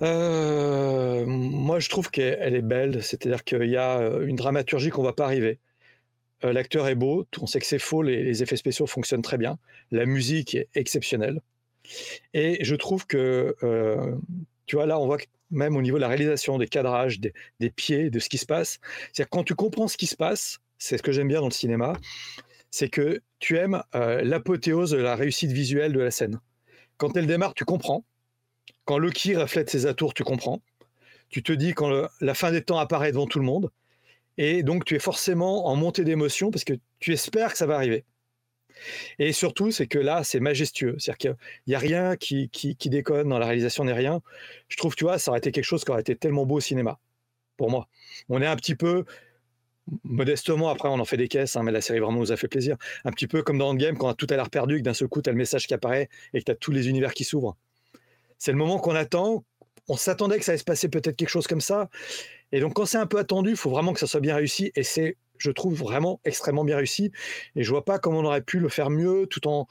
Euh, 0.00 1.26
moi, 1.26 1.80
je 1.80 1.90
trouve 1.90 2.10
qu'elle 2.10 2.54
est 2.54 2.62
belle, 2.62 3.02
c'est-à-dire 3.02 3.44
qu'il 3.44 3.68
y 3.68 3.76
a 3.76 3.98
une 4.22 4.36
dramaturgie 4.36 4.88
qu'on 4.88 5.02
ne 5.02 5.08
va 5.08 5.12
pas 5.12 5.26
arriver. 5.26 5.58
l'acteur 6.42 6.88
est 6.88 6.94
beau, 6.94 7.26
on 7.42 7.46
sait 7.46 7.60
que 7.60 7.66
c'est 7.66 7.78
faux, 7.78 8.00
les, 8.00 8.42
effets 8.42 8.56
spéciaux 8.56 8.86
fonctionnent 8.86 9.20
très 9.20 9.36
bien, 9.36 9.58
la 9.90 10.06
musique 10.06 10.54
est 10.54 10.68
exceptionnelle. 10.74 11.42
Et 12.32 12.64
je 12.64 12.74
trouve 12.74 13.06
que, 13.06 13.54
tu 14.64 14.76
vois, 14.76 14.86
là, 14.86 14.98
on 14.98 15.04
voit 15.04 15.18
que 15.18 15.26
même 15.52 15.76
au 15.76 15.82
niveau 15.82 15.98
de 15.98 16.00
la 16.00 16.08
réalisation, 16.08 16.58
des 16.58 16.66
cadrages, 16.66 17.20
des, 17.20 17.70
pieds, 17.70 18.10
de 18.10 18.18
ce 18.18 18.28
qui 18.28 18.38
se 18.38 18.46
passe, 18.46 18.80
c'est-à-dire 19.12 19.30
quand 19.30 19.44
tu 19.44 19.54
comprends 19.54 19.86
ce 19.86 19.96
qui 19.96 20.06
se 20.06 20.16
passe, 20.16 20.58
c'est 20.78 20.98
ce 20.98 21.02
que 21.02 21.12
j'aime 21.12 21.28
bien 21.28 21.40
dans 21.40 21.48
le 21.48 21.52
cinéma, 21.52 21.94
c'est 22.70 22.88
que 22.88 23.20
tu 23.38 23.56
aimes 23.58 23.82
l'apothéose 23.92 24.90
de 24.90 24.96
la 24.96 25.14
réussite 25.14 25.52
visuelle 25.52 25.92
de 25.92 26.00
la 26.00 26.10
scène. 26.10 26.40
Quand 26.96 27.16
elle 27.16 27.26
démarre, 27.26 27.54
tu 27.54 27.64
comprends. 27.64 28.04
Quand 28.84 28.98
Loki 28.98 29.36
reflète 29.36 29.70
ses 29.70 29.86
atours, 29.86 30.14
tu 30.14 30.24
comprends. 30.24 30.62
Tu 31.28 31.42
te 31.42 31.52
dis 31.52 31.72
quand 31.72 32.08
la 32.20 32.34
fin 32.34 32.50
des 32.50 32.62
temps 32.62 32.78
apparaît 32.78 33.12
devant 33.12 33.26
tout 33.26 33.38
le 33.38 33.44
monde. 33.44 33.70
Et 34.38 34.62
donc, 34.62 34.84
tu 34.84 34.94
es 34.94 34.98
forcément 34.98 35.66
en 35.66 35.76
montée 35.76 36.04
d'émotion 36.04 36.50
parce 36.50 36.64
que 36.64 36.74
tu 36.98 37.12
espères 37.12 37.52
que 37.52 37.58
ça 37.58 37.66
va 37.66 37.74
arriver. 37.76 38.04
Et 39.18 39.32
surtout, 39.32 39.70
c'est 39.70 39.86
que 39.86 39.98
là, 39.98 40.24
c'est 40.24 40.40
majestueux. 40.40 40.96
C'est-à-dire 40.98 41.18
qu'il 41.18 41.36
n'y 41.68 41.74
a, 41.74 41.78
rien 41.78 42.16
qui, 42.16 42.48
déconne 42.86 43.28
dans 43.28 43.38
la 43.38 43.46
réalisation 43.46 43.84
des 43.84 43.92
rien. 43.92 44.20
Je 44.68 44.76
trouve, 44.76 44.94
tu 44.94 45.04
vois, 45.04 45.18
ça 45.18 45.30
aurait 45.30 45.38
été 45.38 45.52
quelque 45.52 45.64
chose 45.64 45.84
qui 45.84 45.90
aurait 45.90 46.00
été 46.00 46.16
tellement 46.16 46.46
beau 46.46 46.56
au 46.56 46.60
cinéma, 46.60 46.98
pour 47.56 47.70
moi. 47.70 47.88
On 48.28 48.40
est 48.42 48.46
un 48.46 48.56
petit 48.56 48.74
peu, 48.74 49.04
modestement, 50.04 50.68
après, 50.68 50.88
on 50.88 50.98
en 51.00 51.04
fait 51.04 51.16
des 51.16 51.28
caisses, 51.28 51.56
hein, 51.56 51.62
mais 51.62 51.72
la 51.72 51.80
série 51.80 52.00
vraiment 52.00 52.20
nous 52.20 52.32
a 52.32 52.36
fait 52.36 52.48
plaisir. 52.48 52.76
Un 53.04 53.12
petit 53.12 53.26
peu 53.26 53.42
comme 53.42 53.58
dans 53.58 53.70
Endgame, 53.70 53.96
quand 53.96 54.12
tout 54.14 54.26
a 54.30 54.36
l'air 54.36 54.50
perdu, 54.50 54.78
que 54.78 54.82
d'un 54.82 54.94
seul 54.94 55.08
coup, 55.08 55.22
tu 55.22 55.30
as 55.30 55.32
le 55.32 55.38
message 55.38 55.66
qui 55.66 55.74
apparaît 55.74 56.08
et 56.34 56.40
que 56.40 56.44
tu 56.44 56.52
as 56.52 56.56
tous 56.56 56.72
les 56.72 56.88
univers 56.88 57.14
qui 57.14 57.24
s'ouvrent. 57.24 57.56
C'est 58.38 58.52
le 58.52 58.58
moment 58.58 58.78
qu'on 58.78 58.94
attend. 58.94 59.44
On 59.88 59.96
s'attendait 59.96 60.38
que 60.38 60.44
ça 60.44 60.52
allait 60.52 60.58
se 60.58 60.64
passer 60.64 60.88
peut-être 60.88 61.16
quelque 61.16 61.28
chose 61.28 61.46
comme 61.46 61.60
ça. 61.60 61.88
Et 62.52 62.60
donc, 62.60 62.74
quand 62.74 62.86
c'est 62.86 62.98
un 62.98 63.06
peu 63.06 63.18
attendu, 63.18 63.50
il 63.50 63.56
faut 63.56 63.70
vraiment 63.70 63.92
que 63.92 63.98
ça 63.98 64.06
soit 64.06 64.20
bien 64.20 64.36
réussi. 64.36 64.70
Et 64.76 64.82
c'est, 64.82 65.16
je 65.38 65.50
trouve, 65.50 65.74
vraiment 65.74 66.20
extrêmement 66.24 66.64
bien 66.64 66.76
réussi. 66.76 67.12
Et 67.56 67.62
je 67.64 67.70
vois 67.70 67.84
pas 67.84 67.98
comment 67.98 68.20
on 68.20 68.24
aurait 68.24 68.42
pu 68.42 68.58
le 68.58 68.68
faire 68.68 68.90
mieux 68.90 69.26
tout 69.26 69.46
en. 69.48 69.66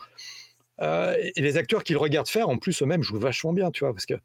Euh, 0.81 1.15
et 1.35 1.41
les 1.41 1.57
acteurs 1.57 1.83
qui 1.83 1.93
le 1.93 1.99
regardent 1.99 2.27
faire, 2.27 2.49
en 2.49 2.57
plus, 2.57 2.81
eux-mêmes 2.81 3.03
jouent 3.03 3.19
vachement 3.19 3.53
bien, 3.53 3.71
tu 3.71 3.83
vois, 3.83 3.93
parce 3.93 4.05
que 4.05 4.15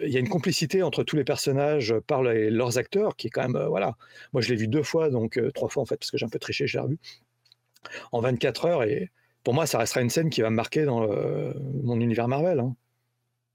il 0.00 0.10
y 0.10 0.16
a 0.16 0.20
une 0.20 0.28
complicité 0.28 0.82
entre 0.82 1.04
tous 1.04 1.16
les 1.16 1.24
personnages 1.24 1.94
par 2.06 2.22
leurs 2.22 2.76
acteurs 2.76 3.16
qui 3.16 3.28
est 3.28 3.30
quand 3.30 3.42
même 3.42 3.56
euh, 3.56 3.68
voilà 3.68 3.96
moi 4.34 4.42
je 4.42 4.50
l'ai 4.50 4.56
vu 4.56 4.68
deux 4.68 4.82
fois 4.82 5.08
donc 5.08 5.38
euh, 5.38 5.50
trois 5.52 5.70
fois 5.70 5.82
en 5.82 5.86
fait 5.86 5.96
parce 5.96 6.10
que 6.10 6.18
j'ai 6.18 6.26
un 6.26 6.28
peu 6.28 6.38
triché 6.38 6.66
je 6.66 6.76
l'ai 6.76 6.82
revu 6.82 6.98
en 8.12 8.20
24 8.20 8.64
heures 8.66 8.82
et 8.82 9.10
pour 9.42 9.54
moi 9.54 9.64
ça 9.64 9.78
restera 9.78 10.02
une 10.02 10.10
scène 10.10 10.28
qui 10.28 10.42
va 10.42 10.50
me 10.50 10.56
marquer 10.56 10.84
dans 10.84 11.08
mon 11.82 11.98
univers 11.98 12.28
Marvel 12.28 12.60
hein. 12.60 12.76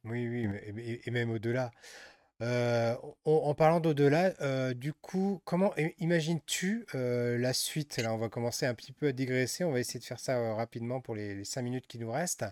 Oui, 0.04 0.28
oui, 0.28 1.00
et, 1.06 1.12
même 1.12 1.30
au-delà. 1.30 1.71
Euh, 2.41 2.95
en, 3.25 3.54
parlant 3.54 3.80
d'au-delà, 3.80 4.73
du 4.73 4.93
coup, 4.93 5.41
comment 5.45 5.73
imagines-tu 5.99 6.86
la 6.93 7.54
suite? 7.54 7.97
Là, 7.97 8.13
on 8.13 8.17
va 8.17 8.30
commencer 8.30 8.65
un 8.65 8.73
petit 8.73 8.91
peu 8.91 9.08
à 9.08 9.12
digresser. 9.12 9.63
On 9.63 9.71
va 9.71 9.80
essayer 9.80 9.99
de 9.99 10.06
faire 10.06 10.19
ça 10.19 10.54
rapidement 10.56 11.01
pour 11.01 11.15
les, 11.15 11.36
les 11.36 11.45
cinq 11.45 11.62
minutes 11.62 11.88
qui 11.88 11.99
nous 11.99 12.12
restent. 12.12 12.45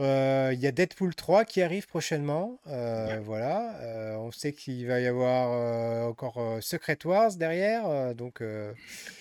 Euh, 0.00 0.52
il 0.54 0.60
y 0.60 0.66
a 0.66 0.70
Deadpool 0.70 1.14
3 1.14 1.44
qui 1.44 1.60
arrive 1.60 1.86
prochainement. 1.88 2.60
Euh, 2.68 3.20
voilà. 3.24 3.76
Euh, 3.80 4.16
on 4.16 4.30
sait 4.30 4.52
qu'il 4.52 4.86
va 4.86 5.00
y 5.00 5.06
avoir 5.06 6.08
encore 6.08 6.58
Secret 6.60 6.98
Wars 7.04 7.34
derrière. 7.34 8.14
donc, 8.14 8.42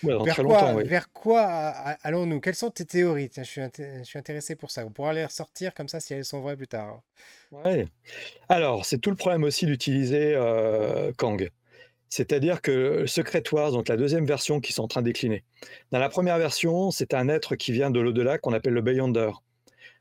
vers, 0.03 1.11
quoi, 1.11 1.41
allons-nous? 2.03 2.39
Quelles 2.39 2.55
sont 2.55 2.69
tes 2.69 2.85
théories? 2.85 3.29
Je, 3.35 3.43
suis 3.43 3.61
je 3.77 4.03
suis 4.03 4.19
intéressé 4.19 4.55
pour 4.55 4.69
ça. 4.69 4.85
On 4.85 4.91
pourra 4.91 5.13
les 5.13 5.25
ressortir 5.25 5.73
comme 5.73 5.87
ça 5.87 5.99
si 5.99 6.13
elles 6.13 6.25
sont 6.25 6.41
vraies 6.41 6.57
plus 6.57 6.67
tard. 6.67 7.01
Ouais. 7.51 7.87
Alors, 8.49 8.85
c'est 8.85 8.99
tout 8.99 9.09
le 9.09 9.15
problème 9.15 9.43
aussi 9.43 9.65
d'utiliser 9.65 10.35
Kang. 11.17 11.49
C'est-à-dire 12.09 12.61
que 12.61 13.05
Secret 13.05 13.43
Wars, 13.51 13.71
donc 13.71 13.89
la 13.89 13.97
deuxième 13.97 14.25
version 14.25 14.61
qui 14.61 14.71
sont 14.71 14.83
en 14.83 14.87
train 14.87 15.01
de 15.01 15.07
décliner. 15.07 15.43
Dans 15.91 15.99
la 15.99 16.07
première 16.07 16.37
version, 16.37 16.89
c'est 16.91 17.13
un 17.13 17.27
être 17.27 17.55
qui 17.55 17.73
vient 17.73 17.89
de 17.89 17.99
l'au-delà 17.99 18.37
qu'on 18.37 18.53
appelle 18.53 18.73
le 18.73 18.81
Beyonder. 18.81 19.31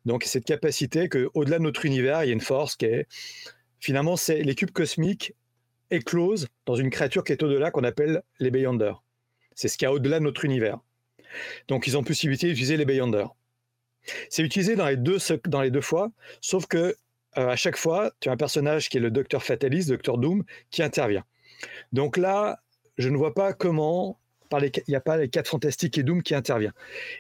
Donc 0.07 0.25
cette 0.25 0.45
capacité 0.45 1.09
qu'au-delà 1.09 1.59
de 1.59 1.64
notre 1.64 1.85
univers, 1.85 2.25
il 2.25 2.29
y 2.29 2.31
a 2.31 2.33
une 2.33 2.40
force 2.40 2.77
qui 2.77 2.87
est 2.87 3.07
finalement 3.81 4.16
c'est 4.16 4.42
les 4.42 4.55
cubes 4.55 4.71
cosmiques 4.71 5.35
éclosent 5.90 6.49
dans 6.64 6.77
une 6.77 6.90
créature 6.90 7.23
qui 7.25 7.33
est 7.33 7.42
au-delà 7.42 7.71
qu'on 7.71 7.85
appelle 7.85 8.23
les 8.40 8.51
Beyonder. 8.51 8.92
C'est 9.55 9.69
ce 9.69 9.77
qu'il 9.77 9.87
y 9.87 9.88
a 9.88 9.92
au-delà 9.92 10.19
de 10.19 10.25
notre 10.25 10.45
univers. 10.45 10.79
Donc 11.69 11.87
ils 11.87 11.99
ont 11.99 12.05
possibilité 12.05 12.47
d'utiliser 12.47 12.77
les 12.77 12.85
Beyonder. 12.85 13.27
C'est 14.31 14.42
utilisé 14.42 14.77
dans 14.77 14.87
les 14.87 14.97
deux 14.97 15.81
fois, 15.81 16.12
sauf 16.40 16.66
que 16.66 16.97
euh, 17.38 17.49
à 17.49 17.57
chaque 17.57 17.77
fois, 17.77 18.12
tu 18.21 18.29
as 18.29 18.33
un 18.33 18.37
personnage 18.37 18.88
qui 18.88 18.97
est 18.97 19.01
le 19.01 19.11
Docteur 19.11 19.42
Fatalist, 19.42 19.88
Docteur 19.88 20.19
Doom, 20.19 20.45
qui 20.71 20.83
intervient. 20.83 21.25
Donc 21.92 22.16
là, 22.16 22.61
je 22.99 23.09
ne 23.09 23.16
vois 23.16 23.35
pas 23.35 23.53
comment 23.53 24.19
il 24.53 24.71
n'y 24.88 24.95
a 24.95 25.01
pas 25.01 25.16
les 25.16 25.29
quatre 25.29 25.49
fantastiques 25.49 25.99
et 25.99 26.05
Doom 26.05 26.23
qui 26.23 26.35
intervient. 26.35 26.73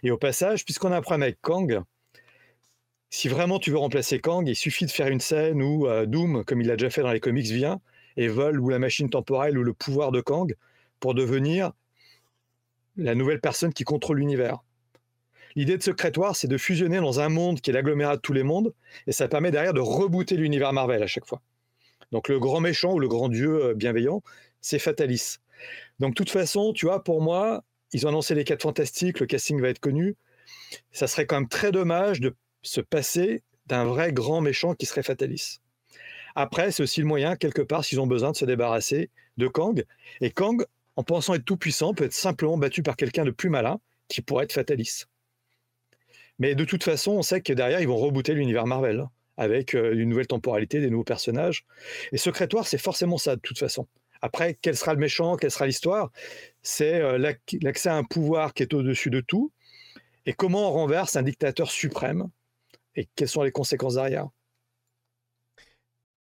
Et 0.04 0.12
au 0.12 0.16
passage, 0.16 0.64
puisqu'on 0.64 0.92
a 0.92 0.96
un 0.96 1.00
problème 1.00 1.22
avec 1.22 1.40
Kang, 1.40 1.82
si 3.10 3.28
vraiment 3.28 3.58
tu 3.58 3.70
veux 3.70 3.78
remplacer 3.78 4.18
Kang, 4.18 4.46
il 4.48 4.56
suffit 4.56 4.86
de 4.86 4.90
faire 4.90 5.08
une 5.08 5.20
scène 5.20 5.62
où 5.62 5.86
euh, 5.86 6.06
Doom, 6.06 6.44
comme 6.44 6.60
il 6.60 6.66
l'a 6.66 6.76
déjà 6.76 6.90
fait 6.90 7.02
dans 7.02 7.12
les 7.12 7.20
comics, 7.20 7.46
vient 7.46 7.80
et 8.16 8.28
vole 8.28 8.60
ou 8.60 8.68
la 8.68 8.78
machine 8.78 9.10
temporelle 9.10 9.58
ou 9.58 9.62
le 9.62 9.72
pouvoir 9.72 10.10
de 10.10 10.20
Kang 10.20 10.54
pour 11.00 11.14
devenir 11.14 11.72
la 12.96 13.14
nouvelle 13.14 13.40
personne 13.40 13.72
qui 13.72 13.84
contrôle 13.84 14.18
l'univers. 14.18 14.60
L'idée 15.54 15.76
de 15.76 15.82
Secret 15.82 16.16
War, 16.18 16.36
c'est 16.36 16.48
de 16.48 16.58
fusionner 16.58 16.98
dans 16.98 17.20
un 17.20 17.28
monde 17.28 17.60
qui 17.60 17.70
est 17.70 17.72
l'agglomérat 17.72 18.16
de 18.16 18.20
tous 18.20 18.32
les 18.32 18.42
mondes, 18.42 18.74
et 19.06 19.12
ça 19.12 19.28
permet 19.28 19.50
derrière 19.50 19.72
de 19.72 19.80
rebooter 19.80 20.36
l'univers 20.36 20.72
Marvel 20.72 21.02
à 21.02 21.06
chaque 21.06 21.26
fois. 21.26 21.40
Donc 22.12 22.28
le 22.28 22.38
grand 22.38 22.60
méchant 22.60 22.92
ou 22.92 22.98
le 22.98 23.08
grand 23.08 23.28
dieu 23.28 23.64
euh, 23.64 23.74
bienveillant, 23.74 24.22
c'est 24.60 24.78
Fatalis. 24.78 25.38
Donc 25.98 26.10
de 26.10 26.14
toute 26.14 26.30
façon, 26.30 26.72
tu 26.72 26.86
vois, 26.86 27.02
pour 27.02 27.22
moi, 27.22 27.64
ils 27.92 28.06
ont 28.06 28.10
annoncé 28.10 28.34
les 28.34 28.44
4 28.44 28.62
fantastiques, 28.62 29.20
le 29.20 29.26
casting 29.26 29.60
va 29.60 29.68
être 29.68 29.78
connu. 29.78 30.16
Ça 30.92 31.06
serait 31.06 31.26
quand 31.26 31.36
même 31.36 31.48
très 31.48 31.72
dommage 31.72 32.20
de 32.20 32.34
se 32.66 32.80
passer 32.80 33.42
d'un 33.66 33.84
vrai 33.84 34.12
grand 34.12 34.40
méchant 34.40 34.74
qui 34.74 34.86
serait 34.86 35.02
Fatalis. 35.02 35.60
Après, 36.34 36.70
c'est 36.70 36.82
aussi 36.82 37.00
le 37.00 37.06
moyen, 37.06 37.36
quelque 37.36 37.62
part, 37.62 37.84
s'ils 37.84 38.00
ont 38.00 38.06
besoin 38.06 38.32
de 38.32 38.36
se 38.36 38.44
débarrasser 38.44 39.10
de 39.38 39.48
Kang. 39.48 39.84
Et 40.20 40.30
Kang, 40.30 40.64
en 40.96 41.02
pensant 41.02 41.34
être 41.34 41.44
tout 41.44 41.56
puissant, 41.56 41.94
peut 41.94 42.04
être 42.04 42.12
simplement 42.12 42.58
battu 42.58 42.82
par 42.82 42.96
quelqu'un 42.96 43.24
de 43.24 43.30
plus 43.30 43.48
malin, 43.48 43.80
qui 44.08 44.22
pourrait 44.22 44.44
être 44.44 44.52
Fatalis. 44.52 45.04
Mais 46.38 46.54
de 46.54 46.64
toute 46.64 46.84
façon, 46.84 47.12
on 47.12 47.22
sait 47.22 47.40
que 47.40 47.52
derrière, 47.52 47.80
ils 47.80 47.88
vont 47.88 47.96
rebooter 47.96 48.34
l'univers 48.34 48.66
Marvel, 48.66 49.00
hein, 49.00 49.10
avec 49.36 49.74
euh, 49.74 49.94
une 49.94 50.10
nouvelle 50.10 50.26
temporalité, 50.26 50.80
des 50.80 50.90
nouveaux 50.90 51.04
personnages. 51.04 51.64
Et 52.12 52.18
Secrétoire, 52.18 52.66
c'est 52.66 52.78
forcément 52.78 53.18
ça, 53.18 53.36
de 53.36 53.40
toute 53.40 53.58
façon. 53.58 53.88
Après, 54.20 54.58
quel 54.60 54.76
sera 54.76 54.92
le 54.92 55.00
méchant, 55.00 55.36
quelle 55.36 55.50
sera 55.50 55.66
l'histoire? 55.66 56.10
C'est 56.62 57.00
euh, 57.00 57.18
l'accès 57.62 57.88
à 57.88 57.96
un 57.96 58.04
pouvoir 58.04 58.54
qui 58.54 58.62
est 58.62 58.74
au-dessus 58.74 59.10
de 59.10 59.20
tout, 59.20 59.52
et 60.26 60.32
comment 60.32 60.68
on 60.68 60.72
renverse 60.72 61.16
un 61.16 61.22
dictateur 61.22 61.70
suprême? 61.70 62.28
Et 62.96 63.08
quelles 63.14 63.28
sont 63.28 63.42
les 63.42 63.52
conséquences 63.52 63.94
derrière? 63.94 64.28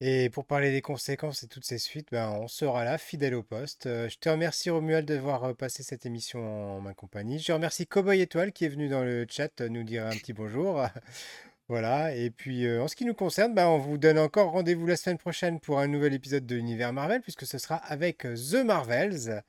Et 0.05 0.31
pour 0.31 0.47
parler 0.47 0.73
des 0.73 0.83
conséquences 0.83 1.45
et 1.45 1.47
toutes 1.47 1.65
ces 1.65 1.79
suites, 1.79 2.09
ben, 2.11 2.29
on 2.31 2.49
sera 2.49 2.85
là, 2.85 2.99
fidèle 2.99 3.37
au 3.37 3.45
poste. 3.45 3.87
Euh, 3.87 4.09
je 4.09 4.19
te 4.19 4.29
remercie 4.29 4.69
Romuald 4.69 5.07
d'avoir 5.07 5.45
euh, 5.45 5.55
passé 5.55 5.85
cette 5.85 6.07
émission 6.07 6.41
en 6.79 6.81
ma 6.81 6.93
compagnie. 6.93 7.39
Je 7.39 7.53
remercie 7.53 7.87
Cowboy 7.87 8.21
Étoile 8.21 8.51
qui 8.51 8.65
est 8.65 8.69
venu 8.69 8.89
dans 8.89 9.05
le 9.05 9.27
chat 9.31 9.61
euh, 9.61 9.69
nous 9.69 9.85
dire 9.85 10.05
un 10.05 10.11
petit 10.11 10.33
bonjour. 10.33 10.85
voilà, 11.69 12.17
et 12.17 12.31
puis 12.31 12.69
en 12.81 12.89
ce 12.89 12.97
qui 12.97 13.05
nous 13.05 13.15
concerne, 13.15 13.55
ben, 13.55 13.69
on 13.69 13.79
vous 13.79 13.97
donne 13.97 14.19
encore 14.19 14.51
rendez-vous 14.51 14.89
la 14.89 14.97
semaine 14.97 15.19
prochaine 15.19 15.61
pour 15.61 15.79
un 15.79 15.87
nouvel 15.87 16.15
épisode 16.15 16.47
de 16.47 16.57
l'univers 16.57 16.93
Marvel, 16.93 17.21
puisque 17.21 17.47
ce 17.47 17.59
sera 17.59 17.77
avec 17.77 18.23
The 18.23 18.65
Marvels. 18.65 19.45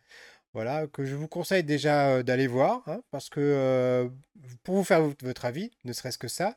Voilà, 0.53 0.85
que 0.85 1.03
je 1.03 1.15
vous 1.15 1.27
conseille 1.27 1.63
déjà 1.63 2.21
d'aller 2.21 2.45
voir, 2.45 2.83
hein, 2.85 3.01
parce 3.09 3.27
que 3.31 4.07
pour 4.61 4.75
vous 4.75 4.83
faire 4.83 5.01
votre 5.01 5.45
avis, 5.45 5.71
ne 5.83 5.93
serait-ce 5.93 6.19
que 6.19 6.27
ça, 6.27 6.55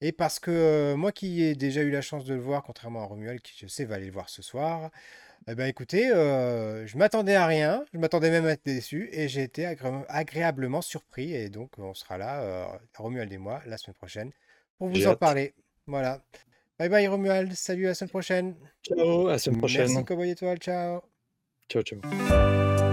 et 0.00 0.12
parce 0.12 0.38
que 0.38 0.94
moi 0.94 1.12
qui 1.12 1.42
ai 1.42 1.54
déjà 1.54 1.82
eu 1.82 1.90
la 1.90 2.00
chance 2.00 2.24
de 2.24 2.34
le 2.34 2.40
voir, 2.40 2.62
contrairement 2.62 3.02
à 3.02 3.06
Romuald 3.06 3.40
qui 3.40 3.54
je 3.58 3.66
sais 3.66 3.84
va 3.84 3.96
aller 3.96 4.06
le 4.06 4.12
voir 4.12 4.28
ce 4.28 4.42
soir, 4.42 4.90
eh 5.48 5.54
ben 5.54 5.66
écoutez, 5.66 6.08
je 6.08 6.96
m'attendais 6.98 7.34
à 7.34 7.46
rien, 7.46 7.84
je 7.92 7.98
m'attendais 7.98 8.30
même 8.30 8.46
à 8.46 8.50
être 8.50 8.64
déçu 8.64 9.08
et 9.12 9.28
j'ai 9.28 9.42
été 9.42 9.66
agréablement 10.08 10.82
surpris 10.82 11.34
et 11.34 11.48
donc 11.48 11.70
on 11.78 11.94
sera 11.94 12.18
là, 12.18 12.80
Romuald 12.96 13.32
et 13.32 13.38
moi, 13.38 13.60
la 13.66 13.78
semaine 13.78 13.94
prochaine 13.94 14.30
pour 14.78 14.88
vous 14.88 15.06
en 15.06 15.16
parler. 15.16 15.54
Voilà. 15.86 16.20
Bye 16.78 16.88
bye 16.88 17.08
Romuald, 17.08 17.52
salut 17.54 17.86
à 17.86 17.88
la 17.88 17.94
semaine 17.94 18.10
prochaine. 18.10 18.54
Ciao, 18.82 19.26
à 19.26 19.32
la 19.32 19.38
semaine 19.38 19.58
prochaine. 19.58 19.88
Merci 19.90 20.04
Cowboy 20.04 20.30
Étoile, 20.30 20.58
ciao. 20.58 21.02
Ciao, 21.68 21.82
ciao. 21.82 22.87